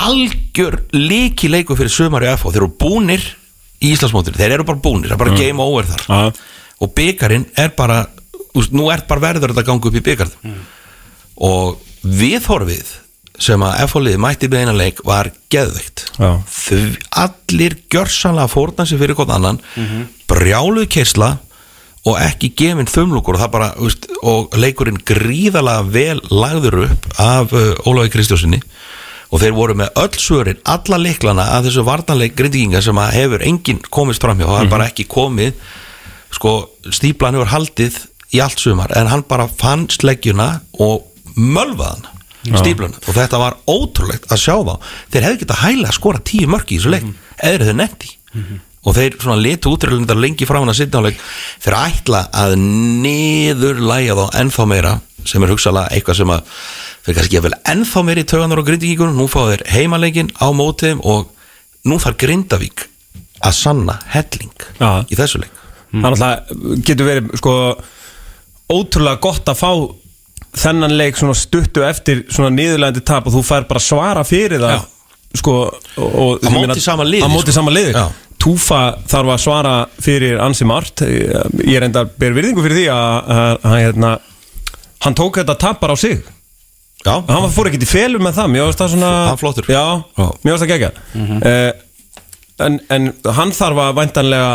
[0.01, 3.27] algjör líki leiku fyrir sumar í FH, þeir eru búnir
[3.81, 5.11] í Íslandsmótinu, þeir eru bara búnir.
[5.11, 6.07] Það er bara game over þar.
[6.09, 6.57] Já.
[6.81, 8.01] og byggarinn er bara
[8.57, 10.33] úst, nú er bara verður þetta að ganga upp í byggarð
[11.41, 12.89] og viðhorfið
[13.39, 16.05] sem að FH-lið mætti með einan leik var geðveikt.
[16.19, 16.31] Já.
[16.45, 16.81] Þau,
[17.23, 19.61] allir gjörsanlega fórnansi fyrir hvort annan
[20.29, 21.37] brjáluð kersla
[22.07, 27.75] og ekki gefin þumlugur og bara, úst, og leikurinn gríðalega vel lagður upp af uh,
[27.85, 28.61] Ólafi Kristjásinni
[29.31, 33.45] og þeir voru með öll svörin, alla liklana að þessu varnanleik grindíkinga sem að hefur
[33.47, 34.43] enginn komist framhjá.
[34.43, 35.53] Og það er bara ekki komið.
[36.35, 36.51] Sko,
[36.91, 38.01] stíplan hefur haldið
[38.35, 40.49] í allt sumar en hann bara fann sleggjuna
[40.83, 41.07] og
[41.37, 42.10] mölvaðan
[42.47, 44.75] stípluna og þetta var ótrúlegt að sjá þá.
[45.13, 48.11] Þeir hefðu getað hæla að skora tíu mörki í þessu leik eða þeir netti
[48.81, 51.19] og þeir svona letu útrýlundar lengi frá hann að sitja á leik
[51.61, 54.93] þeir ætla að niðurlæja þá ennþá meira
[55.27, 56.55] sem er hugsalega eitthvað sem að
[57.05, 60.49] þeir kannski að vel ennþá meira í töganar og grindvíkingunum nú fá þeir heimaleikin á
[60.49, 61.29] mótiðum og
[61.85, 62.87] nú þarf Grindavík
[63.41, 65.05] að sanna helling Já.
[65.09, 65.61] í þessu leik.
[65.91, 66.51] Þannig að
[66.87, 67.53] getur verið sko
[68.71, 69.71] ótrúlega gott að fá
[70.57, 74.81] þennan leik svona stuttu eftir svona niðurlegandi tap og þú fær bara svara fyrir það
[75.39, 77.59] sko og, ég móti sama liði, á móti sko.
[77.61, 77.95] sama liði.
[78.41, 81.03] Túfa þarf að svara fyrir ansi margt.
[81.05, 84.11] Ég er enda ber virðingu fyrir því að, að, að hérna,
[85.05, 86.23] hann tók þetta tap bara á sig.
[87.05, 89.65] Já, hann fór ekkert í felum með það mér varst það svona Hann flottur.
[89.71, 89.85] já,
[90.43, 90.89] mér varst það gegja
[92.61, 93.07] en, en
[93.39, 94.51] hann þarf að væntanlega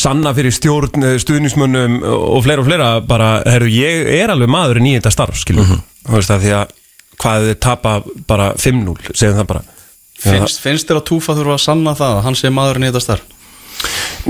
[0.00, 4.88] sanna fyrir stjórn, eh, stuðningsmönnum og fleira og fleira bara, herru, ég er alveg maðurinn
[4.90, 6.14] í þetta starf, skiljum mm -hmm.
[6.16, 6.76] veist það því að
[7.20, 7.92] hvað þið tapa
[8.26, 9.62] bara 5-0, segjum það bara.
[10.20, 13.04] Finnst, finnst þér að Túfa þurfa að sanna það að hann sé maðurinn í þetta
[13.04, 13.39] starf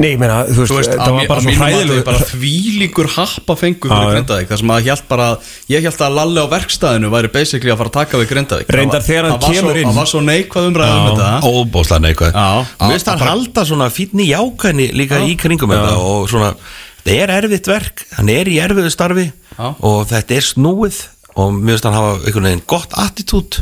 [0.01, 3.09] Nei, ég meina, þú veist, Þú veist, það að var bara svo hræðilegu bara þvílíkur
[3.17, 4.11] happa fengu fyrir.
[4.15, 5.27] Grindavík þar sem að ég held bara
[5.73, 9.03] ég held að Lalli á verkstæðinu væri basically að fara að taka við Grindavík Reyndar
[9.09, 9.89] þegar hann kemur svo- inn.
[9.91, 11.11] það var svo neikvað umræða um Já.
[11.11, 12.47] þetta óbóðslega neikvæð Já.
[12.81, 16.55] Mér finnst hann halda svona fínni jákvæðni líka í kringum þetta og svona
[17.03, 19.27] þetta er erfitt verk, hann er í erfiðu starfi
[19.59, 21.03] og þetta er snúið
[21.35, 23.61] og mér finnst hann hafa einhvern veginn gott attitút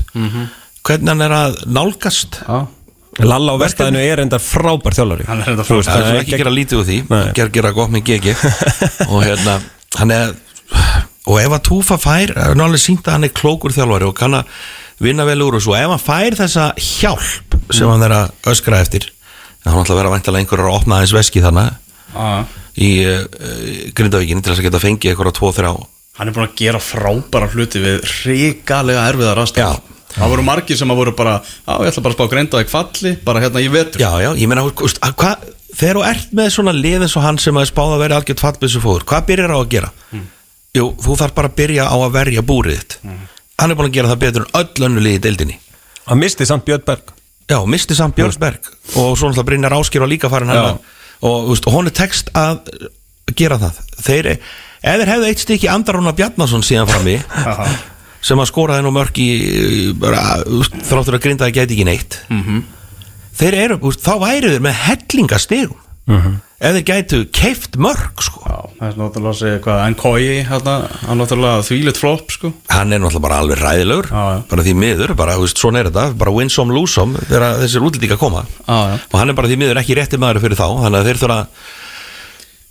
[0.84, 2.66] hvernig hann er að nálgast Já.
[3.26, 5.24] Lalla á verstaðinu er enda frábær þjálfari.
[5.26, 6.98] Hann er enda Þú veist, Það er svo ekki ekki gera lítið úr því.
[7.10, 7.24] Nei.
[7.34, 8.34] Ger, Gera gott með GG
[9.12, 9.56] Og hérna
[9.98, 10.36] Hann er
[11.28, 14.14] Og ef að Túfa fær Það er náttúrulega sínt að hann er klókur þjálfari Og
[14.18, 14.54] kann að
[15.02, 19.10] vinna vel úr Og ef hann fær þessa hjálp Sem hann er að öskra eftir
[19.64, 21.72] Það hann ætla að vera væntalega einhverjar að opna aðeins veski þannig
[22.14, 22.28] Já.
[22.78, 23.22] Í uh,
[23.98, 25.72] Grindavíkinni Til þess að geta fengið einhverja tvo, þrjá.
[26.18, 29.68] Hann er búin að gera frábæra hluti við ríkalega erfiða rast Já.
[30.18, 33.12] Það voru margir sem að voru bara Já, ég ætla bara að spá greindaði falli
[33.24, 34.02] Bara hérna í vetur.
[34.02, 35.46] Já, já, ég meina, hvað
[35.78, 38.40] Þegar þú ert með svona lið eins og hann sem að spáða að vera algjört
[38.42, 39.90] fallbissu fóður, hvað byrjar á að gera?
[40.74, 42.96] Jú, þú þarf bara að byrja á að verja búrið þitt.
[43.60, 45.58] Hann er búin að gera það betur en öll önnu lið í deildinni.
[46.08, 47.12] Hann misti samt Björn Berg.
[47.48, 48.66] Já, misti samt Björnsberg
[49.00, 50.80] og svo náttúrulega Brynjar Áskir og líka farin hann
[51.24, 52.58] og veist, hún er text að
[53.38, 53.78] gera það.
[54.04, 54.28] Þeir,
[54.82, 57.14] ef þeir hefðu eitt stykki Andarúna Bjarnason síðan frammi
[58.24, 59.28] sem að skoraði nú mörg í
[59.98, 62.18] veist, þráttur að grindaði gæti ekki neitt.
[63.38, 65.84] Þeir eru, þú veist, þá væri þeir með hellingastegum
[66.58, 68.40] ef þeir gætu keift mörg sko.
[68.48, 72.50] Já, það er náttúrulega að segja hvað Nkoi, hérna, hann er náttúrulega þvílitt flopp sko.
[72.72, 74.40] Hann er náttúrulega bara alveg ræðilegur Já, já.
[74.50, 76.06] bara því miður, bara, þú veist, svona er þetta.
[76.18, 78.42] Bara win some, lose some, þegar þessir útlendinga koma.
[78.64, 78.96] Já, já.
[79.04, 81.38] og hann er bara því miður ekki rétti maður fyrir þá, þannig að þeir þurfa
[81.38, 81.76] að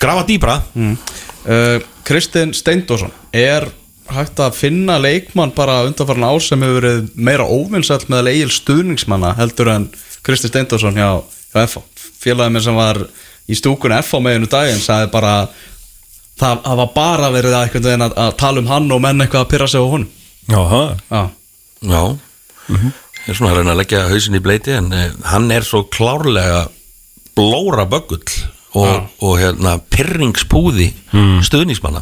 [0.04, 1.78] grafa dýbra uh,
[2.08, 3.70] Kristinn Steindósson Er
[4.14, 9.34] hægt að finna leikmann bara undanfarn ár sem hefur verið meira óvinnsall með eigil stuðningsmanna
[9.38, 9.88] heldur en
[10.26, 11.22] Kristinn Steindósson hjá,
[11.54, 11.84] hjá FH
[12.18, 13.02] Félagið minn sem var
[13.48, 15.34] í stúkunni FH meðinu daginn sagði bara
[16.40, 19.52] það, það var bara verið að, að, að tala um hann og menn eitthvað að
[19.54, 20.10] pyrra sig á honum.
[20.48, 20.82] Jáha
[21.12, 21.22] Já,
[21.88, 22.02] Já,
[22.72, 25.84] ég er svona að reyna að leggja hausin í bleiti en uh, hann er svo
[25.94, 26.68] klárlega
[27.38, 28.24] blóra böggull
[28.78, 30.90] og, og hérna pyrringspúði
[31.46, 32.02] stuðningsmanna.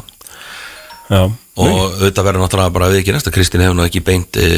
[1.12, 1.26] Já
[1.56, 4.48] og auðvitað verður náttúrulega bara við ekki næsta Kristín hefur nú ekki beint e,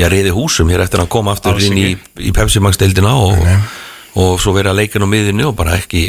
[0.00, 1.92] ég reyði húsum hér eftir að hann kom aftur Alls inn í,
[2.26, 3.38] í Pepsi Max deildina og,
[4.18, 6.08] og svo verið að leika nú miðinu og bara ekki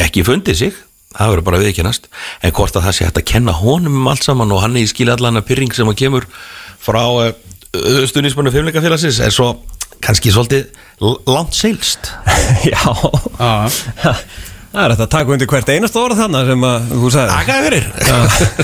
[0.00, 0.78] ekki fundið sig.
[1.14, 2.08] Það verður bara við ekki næst.
[2.42, 4.82] En hvort að það sé hægt að kenna honum um allt saman og hann er
[4.82, 6.26] í skilja allan að pyrring sem að kemur
[6.82, 7.30] frá uh,
[8.10, 9.52] stuðnismannu fimmleikafélagsins er svo
[10.04, 10.74] kannski svolítið
[11.30, 12.10] langt seilst.
[12.72, 12.82] Já,
[14.74, 17.66] Það er þetta að taka undir hvert einast orð þannig sem að þú sagði Agaði
[17.68, 17.84] fyrir.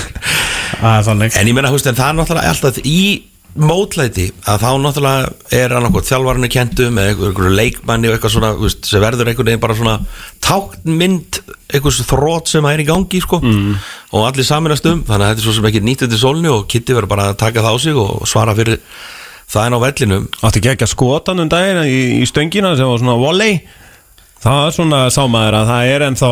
[0.81, 1.35] Það er þannig.
[1.39, 3.01] En ég meina, húst, en það er náttúrulega alltaf í
[3.61, 8.33] mótlæti að þá náttúrulega er hann okkur þjálfarinu kentum eða einhver, einhver leikmanni og eitthvað
[8.35, 9.95] svona húst, sem verður einhvern veginn bara svona
[10.47, 11.41] táknmynd
[11.71, 13.41] einhvers þrótt sem er í gangi sko.
[13.43, 13.75] Mm.
[14.15, 16.63] og allir saminast um þannig að þetta er svo sem ekki nýttið til sólni og
[16.71, 18.79] Kitty verður bara að taka það á sig og svara fyrir
[19.51, 20.31] það en á vellinum.
[20.41, 23.59] Átti ekki ekki að skotan um daginn í, í stöngina sem var svona volley
[24.41, 26.29] Það er svona sá maður að það er ennþá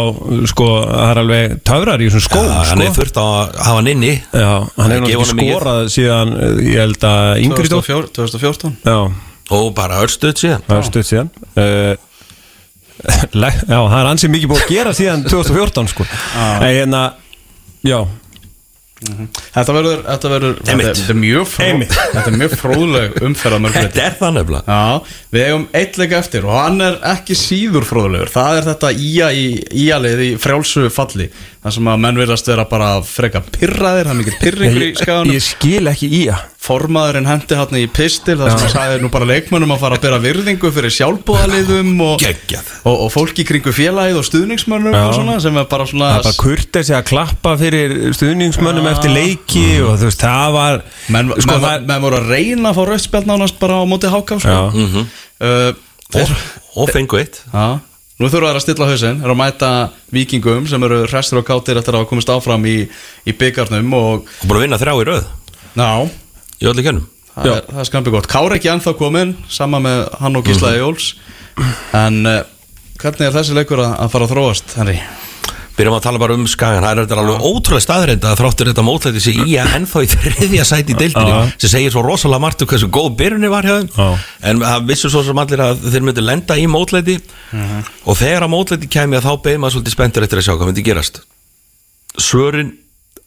[0.50, 2.86] sko, það er alveg töfrar í þessum skóm ja, hann sko.
[2.88, 4.14] er þurft að hafa hann inni.
[4.34, 6.36] Já, hann hefur Gefa náttúrulega skorað síðan
[6.66, 8.98] ég held að yngri dótt 2014 2014 Já,
[9.60, 10.66] og bara örstuð síðan.
[10.66, 11.34] Það er stutt síðan.
[11.60, 11.96] Uh,
[13.00, 16.04] Já, það er ansið mikið búið að gera síðan 2014 sko.
[16.36, 17.04] En hérna,
[17.88, 18.02] já
[19.00, 20.90] Þetta verður, þetta verður þetta, Einmitt.
[21.00, 21.46] þetta er mjög
[22.34, 24.76] er mjög fróðleg umferð að mörgleiti Þetta er það nefnilega.
[24.76, 28.92] Já, við eigum eitt leik eftir og hann er ekki síður fróðulegur það er þetta
[29.08, 29.46] ía í
[29.86, 31.30] íalið í frjálsu falli
[31.60, 35.34] þar sem að menn virðast vera bara freka pirraðir, það er mikið pirringur í skaganum
[35.36, 39.10] ég skil ekki í að formaðurinn hendi hann í pistil þar sem hann sagði nú
[39.12, 42.70] bara leikmönnum að fara að bera virðingu fyrir sjálfbúðaliðum og, Geggjað.
[42.84, 46.28] og, og fólki kringu félagið og stuðningsmönnum og svona sem er bara svona Það er
[46.30, 48.92] bara kurtið sig að klappa fyrir stuðningsmönnum Já.
[48.94, 50.82] eftir leiki og þú veist, það var
[51.16, 54.12] menn, sko, menn, það, menn voru að reyna að fá rauðspjald nánast bara á móti
[54.16, 54.58] háká sko.
[54.60, 55.06] Já.
[55.44, 55.70] uh,
[56.20, 56.36] og,
[56.84, 57.80] og fengu eitt Já,
[58.20, 59.70] nú þurfa þær að stilla hausinn er að mæta
[60.16, 62.76] vikingum sem eru restur og kátir eftir að hafa komist áfram í,
[63.26, 65.32] í byggarnum og og að vinna þrjá í röð.
[65.80, 65.88] Ná,
[66.60, 67.08] í öllu kennum.
[67.40, 68.28] Það er, það er skampi gott.
[68.28, 71.14] Kári ekki ennþá komin, sama með hann og Gísla Jóls
[71.96, 72.42] en uh,
[73.00, 75.00] hvernig er þessi leikur að, að fara að þróast, Henry?
[75.80, 78.84] Byrjum að tala bara um skagan, það er þetta alveg ótrúlega staðreind að þráttur þetta
[78.84, 82.64] mótlæti sig í að ennþá í þriðja sæti í deildinni sem segir svo rosalega margt
[82.66, 84.18] um hversu góð byrjunni var hjá þeim.
[84.50, 87.16] En það vissu svo sem allir að þeir myndu lenda í mótlæti.
[88.04, 90.72] Og þegar að mótlæti kæmi að þá beði maður svolítið spenntur eftir að sjá hvað
[90.72, 91.22] myndi gerast.
[92.20, 92.74] Svörin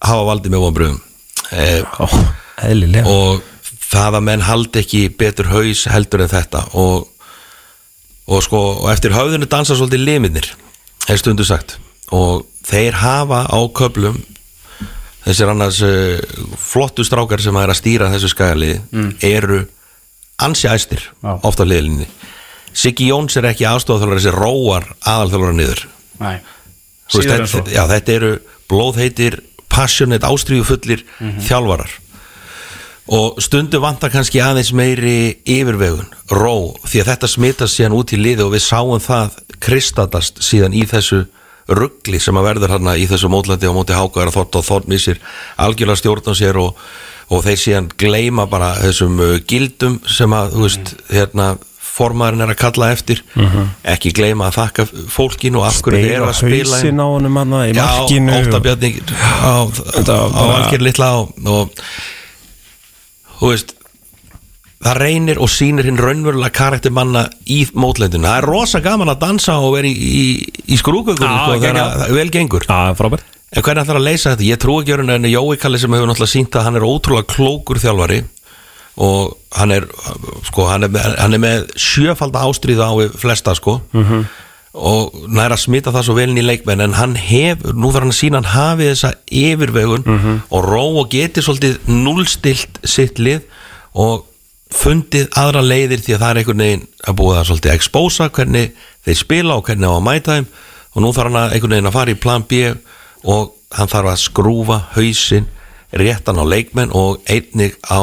[0.04, 0.98] hafa valdið með vonbröðum
[1.56, 3.40] eh, og
[3.86, 6.66] það að menn haldi ekki betur haus heldur en þetta.
[6.76, 7.08] Og,
[8.28, 10.50] og sko og eftir höfðinu dansa svolítið limirnir
[11.08, 11.78] er stundu sagt
[12.10, 14.18] og þeir hafa á köplum
[15.22, 16.18] þessir annars uh,
[16.58, 18.80] flottu strákar sem er að stýra þessu skagaliði
[19.28, 19.62] eru
[20.42, 21.38] ansi æstir Já.
[21.46, 22.08] ofta liðlinni.
[22.74, 25.82] Siggi Jóns er ekki aðstofþjálfur þessi róar aðalþjálfur niður.
[27.12, 28.30] Þetta, já, þetta eru
[28.72, 31.02] blóðheitir, passionate, ástríðufullir
[31.44, 31.92] þjálfarar.
[33.12, 38.20] Og stundu vantar kannski aðeins meiri yfirvegun, ró því að þetta smitast síðan út í
[38.22, 41.26] liði og við sáum það kristadast síðan í þessu
[41.68, 44.64] ruggli sem að verður hérna í þessu mótlandi á móti háka er að þótt og
[44.66, 45.20] þótt missir
[45.62, 46.78] algjörlega stjórn á sér og,
[47.30, 51.52] og þeir síðan gleyma bara þessum uh, gildum sem að, þú veist, hérna
[51.92, 53.18] formaðurinn er að kalla eftir.
[53.84, 57.52] Ekki gleyma að þakka fólkinu og af hverju þeir eru að spila á honum hann
[57.52, 58.38] í markinu.
[58.48, 58.90] Óttabjarni
[59.20, 61.16] á, á, á bara- valgir litla á,
[61.52, 61.84] og
[63.38, 63.74] þú veist
[64.82, 69.20] það reynir og sýnir hinn raunverulega karakter manna í mótlendinu það er rosa gaman að
[69.22, 70.24] dansa og vera í, í,
[70.74, 74.46] í skrúkökunum Já, sko, það vel gengur frábært en hvernig ætlar að leysa þetta?
[74.48, 77.28] Ég trú ekki öðrun en Jói Kalli sem hefur náttúrulega sínt að hann er ótrúlega
[77.34, 78.22] klókur þjálfari
[79.02, 79.86] og hann er
[80.48, 84.24] sko, hann er, hann er með sjöfald ástríða á flesta sko Mhm.
[84.72, 88.06] og næra að smita það svo vel inn í leikmenn en hann hefur, nú þarf
[88.06, 90.38] hann að sína hann hafi þessa yfirvegun Mhm.
[90.50, 93.42] og ró og geti svolítið núlstilt sitt lið
[93.94, 94.24] og
[94.72, 98.84] fundið aðra leiðir því að það er einhvern veginn að búið að svolítið expósa hvernig
[99.06, 100.48] þeir spila og hvernig á að mæta þeim.
[100.92, 102.62] Og nú þarf hann að einhvern veginn að fara í plan B
[103.32, 105.48] og hann þarf að skrúfa hausinn
[105.92, 108.00] réttan á leikmenn og einnig á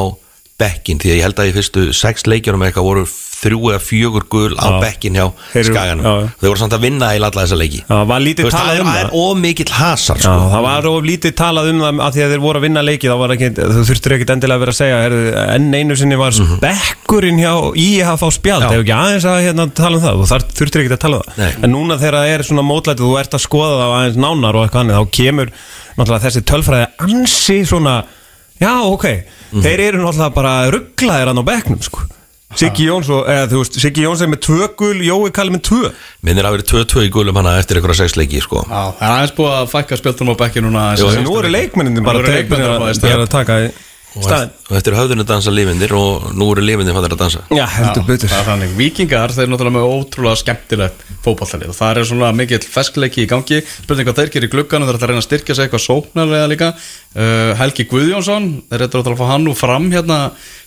[0.59, 3.05] bekkin því að ég held að í fyrstu sex leikjunum eitthvað voru
[3.39, 5.25] þrjú eða fjögur gul á bekkin hjá
[5.63, 6.27] skaganum.
[6.39, 7.79] þeir voru samt að vinna í alla þessa leiki.
[7.87, 9.03] Já, var lítið talað það um er, það.
[9.05, 12.65] er ómikill hasar það var lítið talað um það að því að þeir voru að
[12.67, 14.97] vinna leiki þá var ekki, þú þurftur ekkit endilega að vera að segja
[15.55, 18.73] enn einu sinni var spekkurinn hjá IH fá spjald, Mhm.
[18.75, 20.25] Hefur ekki aðeins að hérna, tala um það, þú
[20.59, 21.63] þurftur ekkit að tala um það.
[21.63, 24.61] En núna þegar það er svona mótlætið þú ert að skoða það aðeins nánar og
[24.67, 24.83] eitthvað
[27.69, 28.03] svona,
[28.59, 29.05] já ok.
[29.51, 29.61] Mhm.
[29.63, 31.99] þeir eru náttúrulega bara rugglaðir hann á bekknum sko
[32.58, 35.62] Siggi Jóns og, eða þú veist, Siggi Jóns er með tvö gul, Jói Kalli með
[35.68, 35.91] tvö
[36.26, 38.64] minnir að vera 2-2 í gulum hana eftir einhverja sex leiki sko.
[38.66, 41.12] Já, það er aðeins búið að fækka spjöldunum á bekki núna jú.
[41.22, 43.60] Nú eru leikmennin bara að taka
[44.10, 47.41] í og, og eftir höfðinu dansa lífindir og nú eru lífindir fannir að dansa.
[47.53, 48.32] Já, heldur betur.
[48.32, 52.66] Það er vikingar, þeir eru náttúrulega með ótrúlega skemmtilegt fótballtalið og það er svona mikill
[52.74, 53.60] feskleiki í gangi.
[53.84, 56.49] Spurning hvað þeir gerir í glugganum, þeir ætla að reyna að styrkja sig eitthvað sóknarlega
[56.49, 56.70] líka.
[57.14, 60.20] Uh, Helgi Guðjónsson, þeir ætla að fá hann nú fram hérna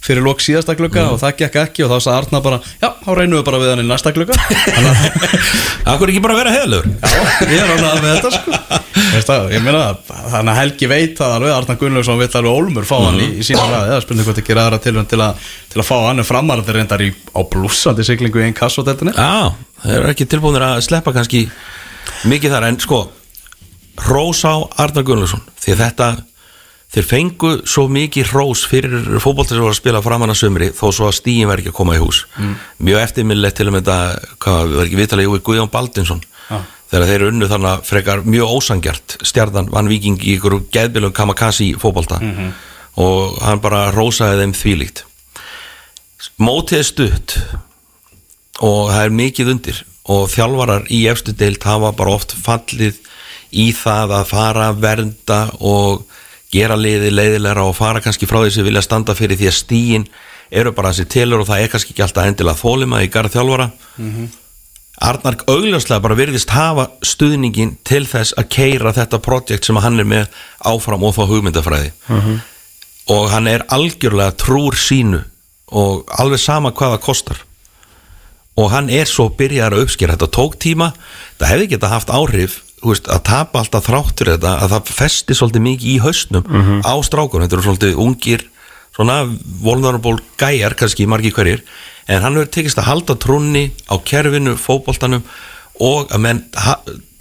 [0.03, 3.11] fyrir lók síðasta glugga og það gekk ekki og þá sagði Arna bara já, þá
[3.19, 4.35] reynum við bara við hann í næsta glugga.
[8.23, 12.59] Þannig að ég það, meina þannig að Helgi veit það alveg Arnar Gunnlaugsson vill alveg
[12.59, 15.47] Ólmur fá hann í, í sína ræði eða spurning hvort ekki aðra tilhörn til, að-
[15.73, 19.53] til að fá hann en framarðir reyndar í, á blúsandi siglingu í einn kassoteltinni Já,
[19.87, 21.47] þeir eru ekki tilbúinir að sleppa kannski
[22.29, 23.01] mikið þar en sko
[24.09, 26.07] Rós á Arnar Gunnlaugsson því að þetta
[26.93, 30.91] þeir fengu svo mikið rós fyrir fótbolta sem var að spila framan að sömri þó
[30.93, 32.19] svo að stíin verði ekki að koma í hús.
[32.85, 33.97] Mjög eftirminnilegt til að þetta
[34.45, 35.31] hvað var ekki viðtalið
[36.49, 36.59] Já.
[36.93, 41.73] þegar þeir unnu þannig að frekar mjög ósangjart stjarnan vann viking í ykkur geðbilum kamakasi
[41.81, 42.21] fótbolta.
[43.01, 45.05] Og hann bara rósaði þeim þvílíkt.
[46.43, 47.39] Mótið stutt
[48.61, 49.85] og það er mikið undir.
[50.13, 52.99] Og þjálfarar í efstu deilt hafa bara oft fallið
[53.53, 56.05] í það að fara vernda og
[56.53, 60.07] gera liði leiðilegra og fara kannski frá því sem vilja standa fyrir því að stíin
[60.53, 63.71] eru bara þessi telur og það er kannski ekki alltaf endilega þólima í garð þjálfara
[65.01, 70.09] Arnar augljóslega bara virðist hafa stuðningin til þess að keira þetta projekt sem hann er
[70.09, 70.27] með
[70.69, 71.93] áfram og þá hugmyndafræði.
[73.11, 75.23] Og hann er algjörlega trúr sínu
[75.73, 77.41] og alveg sama hvað það kostar.
[78.61, 80.13] Og hann er svo byrjar að uppskera.
[80.13, 80.93] Þetta tók tíma,
[81.41, 85.65] það hefði geta haft áhrif veist, að tapa alltaf þráttur þetta að það festi svolítið
[85.67, 86.49] mikið í haustnum
[86.83, 88.45] á strákunum, þetta eru svolítið ungir
[88.97, 89.23] svona
[89.63, 91.63] vulnerable gæjar kannski margir hverjir,
[92.09, 95.25] en hann hefur tekist að halda trúnni á kerfinu fótboltanum
[95.81, 96.45] og að menn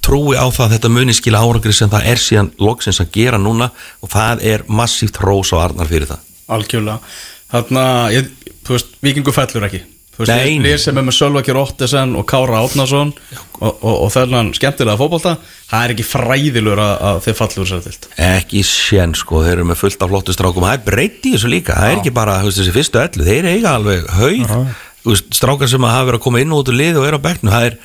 [0.02, 3.40] trúi á það að þetta muni skila árangri sem það er síðan loksins að gera
[3.42, 3.70] núna.
[4.02, 6.26] Og það er massíft rós og arnar fyrir það.
[6.52, 7.00] Algjörlega.
[8.62, 9.84] Þú veist, vikingu fellur ekki
[10.20, 13.14] Lið sem er með Sölvaki Rottesen og Kára Átnason
[13.62, 15.38] og, og, og þennan skemmtilega fótbolta.
[15.72, 17.96] Það er ekki fræðilur að, að þeir fallur sér til
[18.28, 20.68] ekki sén sko, þeir eru með fullt af flottu strákum.
[20.68, 23.28] Það er breytt í þessu líka, það er ekki bara þú veist, þessi fyrstu ellu,
[23.30, 26.78] þeir eiga alveg haug strákar sem að hafa verið að koma inn og út úr
[26.78, 27.80] lið og eru á bekknu, það er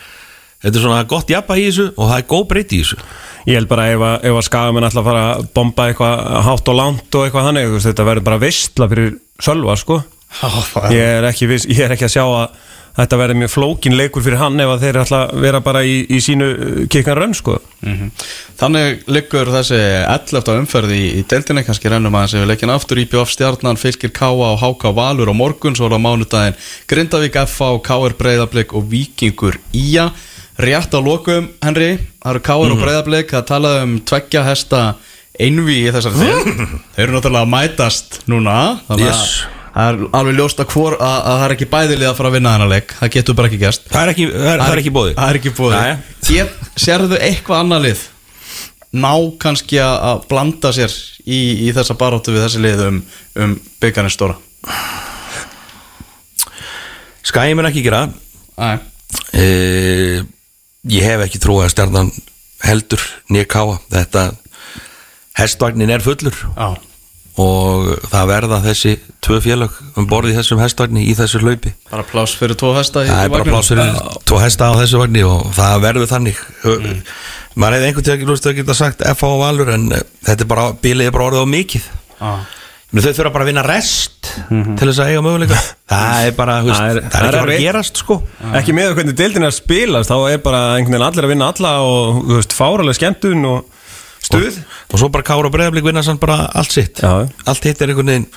[0.66, 2.98] þetta er svona gott jafna í þessu og það er góð breytt í þessu.
[3.46, 6.70] Ég held bara ef að, ef að skagamenn ætla að fara að bomba eitthvað hátt
[6.72, 9.16] og langt og eitthvað þannig þetta verður bara vistla fyrir
[9.46, 10.00] Sölva sko
[10.92, 12.64] ég er, ekki viss, ég er ekki að sjá að
[12.96, 15.96] þetta verður mjög flókin leikur fyrir hann ef að þeir ætla að vera bara í,
[16.08, 16.46] í sínu
[16.92, 17.58] kikkan rönn sko.
[18.56, 20.52] Þannig liggur þessi 11.
[20.62, 23.00] umferð í, í deildinni, kannski rennum aðeins yfir leikin aftur.
[23.02, 26.56] IPF stjarnan, Fylgir Káa og HK Valur á morgun, svo er það mánudaginn
[26.88, 30.08] Grindavík FA, KR Breiðablик og Víkingur Ía.
[30.56, 34.80] Rétt á lokum, Henry, það eru KR og Breiðablik það talaði um tveggja hesta
[35.36, 36.48] einví í þessari þér
[36.96, 38.56] Þau eru náttúrulega að mætast núna
[38.88, 39.36] Þannig að Yes.
[39.76, 42.36] Það er alveg ljóst að, hvor, að, að það er ekki bæðilið að fara að
[42.36, 42.94] vinna þennan leik.
[43.00, 45.52] Það getur bara ekki gæst Það er ekki, það er, ekki bóði Það er ekki
[45.76, 45.96] Jæja.
[46.28, 46.54] Get,
[46.86, 48.04] Sérðu eitthvað annað lið?
[48.96, 49.12] Ná
[49.42, 50.94] kannski að blanda sér
[51.26, 53.02] í, í þessa baróttu við þessi lið um,
[53.44, 54.38] um byggarnir stóra?
[57.26, 58.06] Skæði mér ekki gera.
[58.56, 60.24] Uh,
[60.86, 62.12] Ég hef ekki trú að stjarnan
[62.62, 63.02] heldur
[63.32, 64.22] nýja káa Þetta
[65.36, 66.36] hestvagnin er fullur.
[66.54, 66.78] Á,
[67.36, 71.72] og það verða þessi tvö félag um borði í þessum hestvagni í þessu hlaupi.
[71.90, 75.24] Bara pláss fyrir tvo hesta það er bara pláss fyrir tvo hesta á þessu vagni
[75.26, 76.40] og það verður þannig.
[76.64, 77.00] Mm.
[77.56, 80.70] maður hefði einhvern lúst að geta sagt FH og Valur en uh, þetta er bara,
[80.80, 81.90] bilið er bara orðið á mikið.
[82.94, 85.56] Men þau þurfa bara að vinna rest til þess að eiga möguleika.
[85.92, 88.16] Það er bara, veist, Það er- það er, ekki bara að gerast sko.
[88.58, 91.50] Ekki með hvernig deildin er að spilast Þá er bara einhvern veginn allir að vinna
[91.52, 93.75] alla Og þú veist, fáralega skemmtun og
[94.26, 94.60] stuð?
[94.90, 97.02] Og svo bara Kára og Breiðablík vinna samt bara allt sitt.
[97.02, 97.28] Já.
[97.46, 98.28] allt hitt er einhvern veginn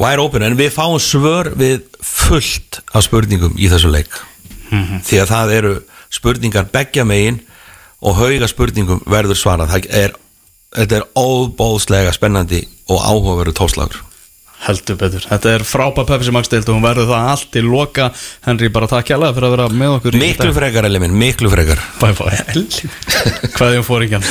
[0.00, 4.14] wide open en við fáum svör við fullt af spurningum í þessu leik.
[5.06, 5.74] Því að það eru
[6.14, 7.40] spurningar beggja megin
[8.04, 9.70] og hauga spurningum verður svarað.
[9.74, 10.16] Það er,
[10.80, 14.02] þetta er óbóðslega spennandi og áhugaveru tóslagur.
[14.64, 18.06] Heldur betur, þetta er frábæð Pepsi Max deild og hún verður það allt til loka.
[18.46, 21.50] Henry bara takk hjálpa fyrir að vera með okkur í miklu frekar, Elli minn, miklu
[21.52, 21.82] frekar.
[22.00, 22.38] Bye bye
[23.58, 24.26] hvað þið fór ekki hann